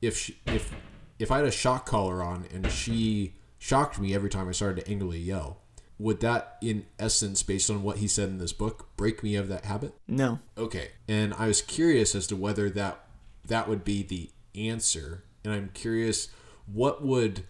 [0.00, 0.72] If she, if
[1.18, 4.84] if I had a shock collar on and she shocked me every time I started
[4.84, 5.58] to angrily yell,
[5.98, 9.48] would that in essence based on what he said in this book break me of
[9.48, 9.94] that habit?
[10.08, 10.38] No.
[10.56, 10.92] Okay.
[11.06, 13.04] And I was curious as to whether that
[13.46, 15.24] that would be the answer.
[15.44, 16.28] And I'm curious
[16.66, 17.44] what would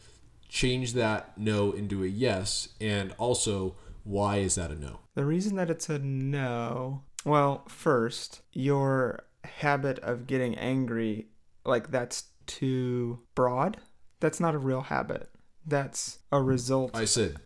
[0.49, 2.69] change that no into a yes?
[2.81, 5.01] And also, why is that a no?
[5.15, 11.29] The reason that it's a no, well, first, your habit of getting angry,
[11.65, 13.79] like that's too broad.
[14.21, 15.31] That's not a real habit.
[15.67, 16.97] That's a result.
[16.97, 17.37] I said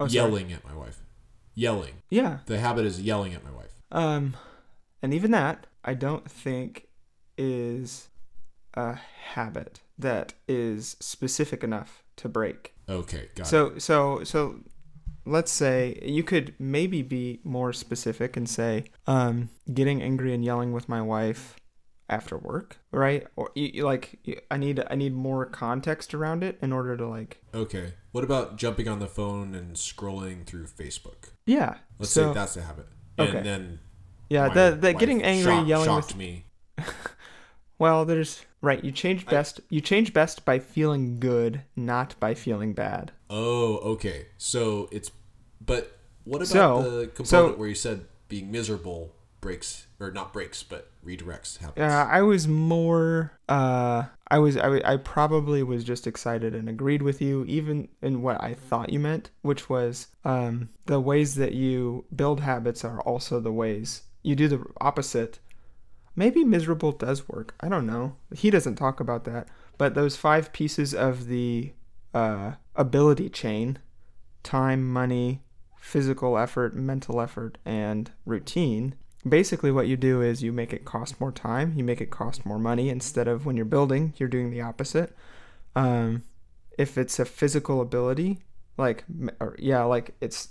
[0.00, 1.02] oh, yelling at my wife.
[1.54, 2.02] Yelling.
[2.10, 2.38] Yeah.
[2.46, 3.72] The habit is yelling at my wife.
[3.90, 4.36] Um,
[5.02, 6.88] and even that, I don't think
[7.36, 8.08] is
[8.74, 8.94] a
[9.32, 12.74] habit that is specific enough to break.
[12.88, 13.50] Okay, got it.
[13.50, 14.60] So so so
[15.28, 20.72] let's say you could maybe be more specific and say um getting angry and yelling
[20.72, 21.56] with my wife
[22.10, 23.26] after work, right?
[23.36, 26.96] Or you, you like you, I need I need more context around it in order
[26.96, 27.92] to like Okay.
[28.12, 31.30] What about jumping on the phone and scrolling through Facebook?
[31.46, 31.74] yeah.
[31.98, 32.86] Let's so say that's a habit.
[33.18, 33.42] And Okay.
[33.42, 33.78] then
[34.30, 36.46] yeah, the the getting angry shocked, yelling shocked with me.
[37.78, 42.34] well, there's right, you change I- best you change best by feeling good, not by
[42.34, 43.12] feeling bad.
[43.30, 44.26] Oh, okay.
[44.38, 45.10] So it's
[45.64, 50.32] but what about So- the component so- where you said being miserable breaks or not
[50.32, 51.78] breaks but redirects habits?
[51.78, 53.32] Yeah, I was more.
[53.48, 54.56] Uh, I was.
[54.56, 58.90] I, I probably was just excited and agreed with you, even in what I thought
[58.92, 64.02] you meant, which was um, the ways that you build habits are also the ways
[64.22, 65.38] you do the opposite.
[66.14, 67.54] Maybe miserable does work.
[67.60, 68.16] I don't know.
[68.34, 69.46] He doesn't talk about that,
[69.78, 71.72] but those five pieces of the
[72.12, 73.78] uh, ability chain:
[74.42, 75.42] time, money,
[75.88, 78.94] physical effort, mental effort, and routine.
[79.26, 82.44] Basically what you do is you make it cost more time you make it cost
[82.44, 82.90] more money.
[82.90, 85.16] Instead of when you're building you're doing the opposite.
[85.74, 86.24] Um,
[86.76, 88.38] if it's a physical ability
[88.76, 89.04] like
[89.40, 90.50] or, yeah like it's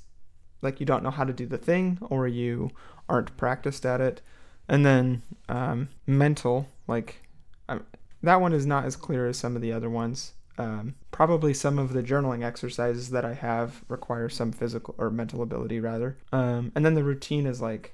[0.63, 2.71] like you don't know how to do the thing or you
[3.07, 4.21] aren't practiced at it.
[4.67, 7.21] And then um, mental like
[7.69, 7.85] um,
[8.23, 11.77] that one is not as clear as some of the other ones um, probably some
[11.77, 16.17] of the journaling exercises that i have require some physical or mental ability rather.
[16.31, 17.93] Um, and then the routine is like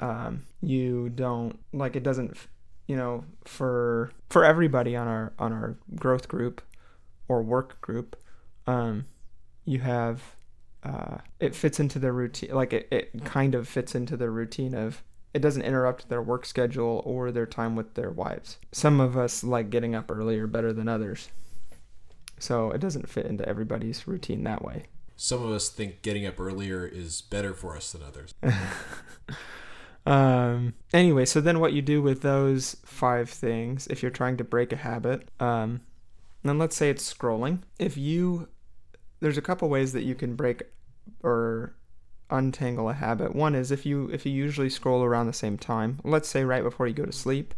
[0.00, 2.36] um, you don't like it doesn't
[2.86, 6.62] you know for for everybody on our on our growth group
[7.28, 8.16] or work group
[8.66, 9.06] um,
[9.64, 10.22] you have
[10.82, 14.74] uh, it fits into the routine like it, it kind of fits into the routine
[14.74, 15.02] of
[15.36, 18.56] it doesn't interrupt their work schedule or their time with their wives.
[18.72, 21.28] Some of us like getting up earlier better than others.
[22.38, 24.84] So it doesn't fit into everybody's routine that way.
[25.14, 28.32] Some of us think getting up earlier is better for us than others.
[30.06, 34.44] um anyway so then what you do with those five things if you're trying to
[34.44, 35.80] break a habit um
[36.44, 37.58] then let's say it's scrolling.
[37.78, 38.48] If you
[39.20, 40.62] there's a couple ways that you can break
[41.22, 41.74] or
[42.30, 46.00] untangle a habit one is if you if you usually scroll around the same time
[46.02, 47.54] let's say right before you go to sleep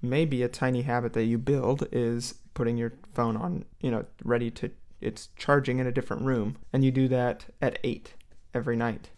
[0.00, 4.50] maybe a tiny habit that you build is putting your phone on you know ready
[4.50, 4.70] to
[5.00, 8.14] it's charging in a different room and you do that at 8
[8.54, 9.10] every night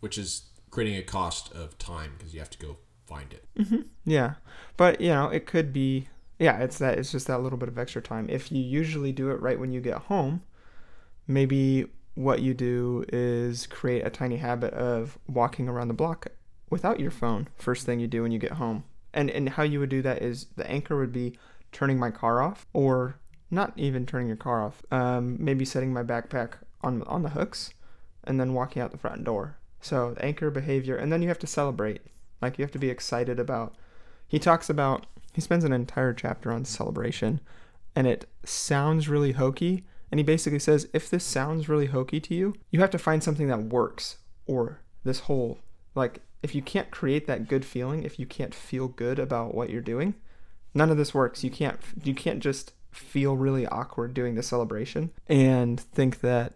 [0.00, 2.76] which is creating a cost of time because you have to go
[3.06, 3.44] find it.
[3.56, 4.34] hmm Yeah,
[4.76, 6.08] but you know, it could be.
[6.38, 6.98] Yeah, it's that.
[6.98, 8.26] It's just that little bit of extra time.
[8.30, 10.42] If you usually do it right when you get home,
[11.26, 11.86] maybe
[12.20, 16.26] what you do is create a tiny habit of walking around the block
[16.68, 17.48] without your phone.
[17.56, 20.22] First thing you do when you get home, and and how you would do that
[20.22, 21.38] is the anchor would be
[21.72, 23.18] turning my car off, or
[23.50, 24.82] not even turning your car off.
[24.90, 27.72] Um, maybe setting my backpack on on the hooks,
[28.24, 29.56] and then walking out the front door.
[29.80, 32.02] So the anchor behavior, and then you have to celebrate.
[32.42, 33.74] Like you have to be excited about.
[34.28, 35.06] He talks about.
[35.32, 37.40] He spends an entire chapter on celebration,
[37.96, 39.84] and it sounds really hokey.
[40.10, 43.22] And he basically says, if this sounds really hokey to you, you have to find
[43.22, 44.16] something that works.
[44.46, 45.58] Or this whole
[45.94, 49.70] like, if you can't create that good feeling, if you can't feel good about what
[49.70, 50.14] you're doing,
[50.74, 51.44] none of this works.
[51.44, 51.78] You can't.
[52.02, 56.54] You can't just feel really awkward doing the celebration and think that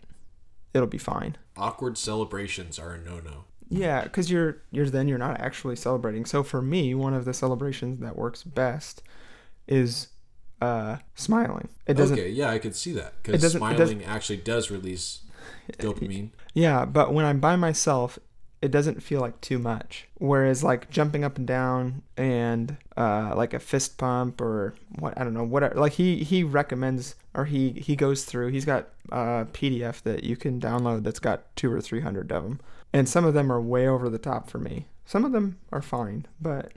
[0.73, 1.37] it'll be fine.
[1.57, 3.45] Awkward celebrations are a no-no.
[3.69, 6.25] Yeah, because you're you're then you're not actually celebrating.
[6.25, 9.03] So for me, one of the celebrations that works best
[9.67, 10.09] is
[10.61, 11.69] uh, smiling.
[11.87, 12.19] It doesn't.
[12.19, 15.21] Okay, yeah, I could see that because smiling doesn't- actually does release
[15.79, 16.31] dopamine.
[16.55, 18.19] Yeah, but when I'm by myself,
[18.63, 20.09] it doesn't feel like too much.
[20.15, 25.25] Whereas like jumping up and down and uh, like a fist pump or what I
[25.25, 25.75] don't know whatever.
[25.75, 28.49] Like he he recommends or he he goes through.
[28.49, 32.43] He's got a PDF that you can download that's got two or three hundred of
[32.43, 32.61] them,
[32.93, 34.87] and some of them are way over the top for me.
[35.05, 36.73] Some of them are fine, but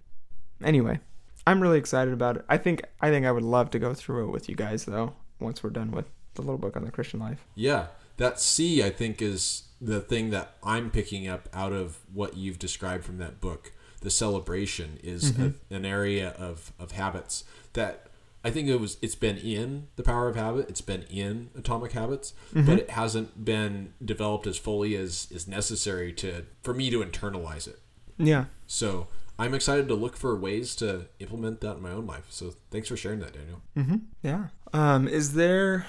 [0.62, 1.00] anyway,
[1.48, 2.46] I'm really excited about it.
[2.50, 5.14] I think I think I would love to go through it with you guys though.
[5.40, 6.06] Once we're done with
[6.36, 7.46] the little book on the Christian life.
[7.56, 7.88] Yeah,
[8.18, 12.60] that C I think is the thing that I'm picking up out of what you've
[12.60, 13.72] described from that book.
[14.02, 15.74] The celebration is Mm-hmm.
[15.74, 17.44] a, an area of, of habits
[17.74, 18.08] that
[18.44, 18.98] I think it was.
[19.02, 20.70] It's been in the power of habit.
[20.70, 22.66] It's been in Atomic Habits, Mm-hmm.
[22.68, 27.68] but it hasn't been developed as fully as is necessary to for me to internalize
[27.68, 27.80] it.
[28.18, 28.46] Yeah.
[28.68, 29.08] So
[29.40, 32.26] I'm excited to look for ways to implement that in my own life.
[32.30, 33.62] So thanks for sharing that, Daniel.
[33.78, 33.96] Mm-hmm.
[34.24, 34.48] Yeah.
[34.74, 35.86] Um, is there?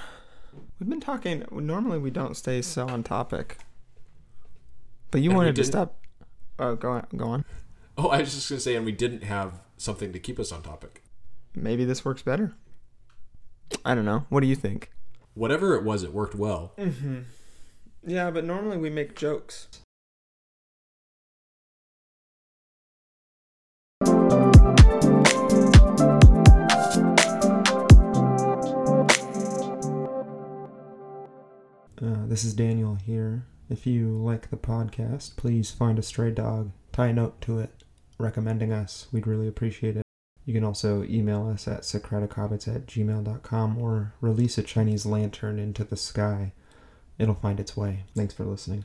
[0.78, 1.44] We've been talking.
[1.50, 3.58] Normally, we don't stay so on topic,
[5.10, 5.96] but you And wanted to stop.
[6.58, 7.06] Oh, go on.
[7.16, 7.44] Go on.
[8.00, 10.62] Oh, I was just gonna say, and we didn't have something to keep us on
[10.62, 11.02] topic.
[11.56, 12.54] Maybe this works better.
[13.84, 14.24] I don't know.
[14.28, 14.92] What do you think?
[15.34, 16.74] whatever it was, it worked well.
[16.78, 17.20] Mm-hmm.
[18.06, 19.68] Yeah, but normally we make jokes.
[32.00, 33.44] Uh, this is Daniel here.
[33.68, 37.82] If you like the podcast, please find a stray dog, tie a note to it,
[38.18, 39.08] recommending us.
[39.12, 40.02] We'd really appreciate it.
[40.44, 45.84] You can also email us at socratichobbits at gmail.com or release a Chinese lantern into
[45.84, 46.52] the sky.
[47.18, 48.04] It'll find its way.
[48.14, 48.84] Thanks for listening.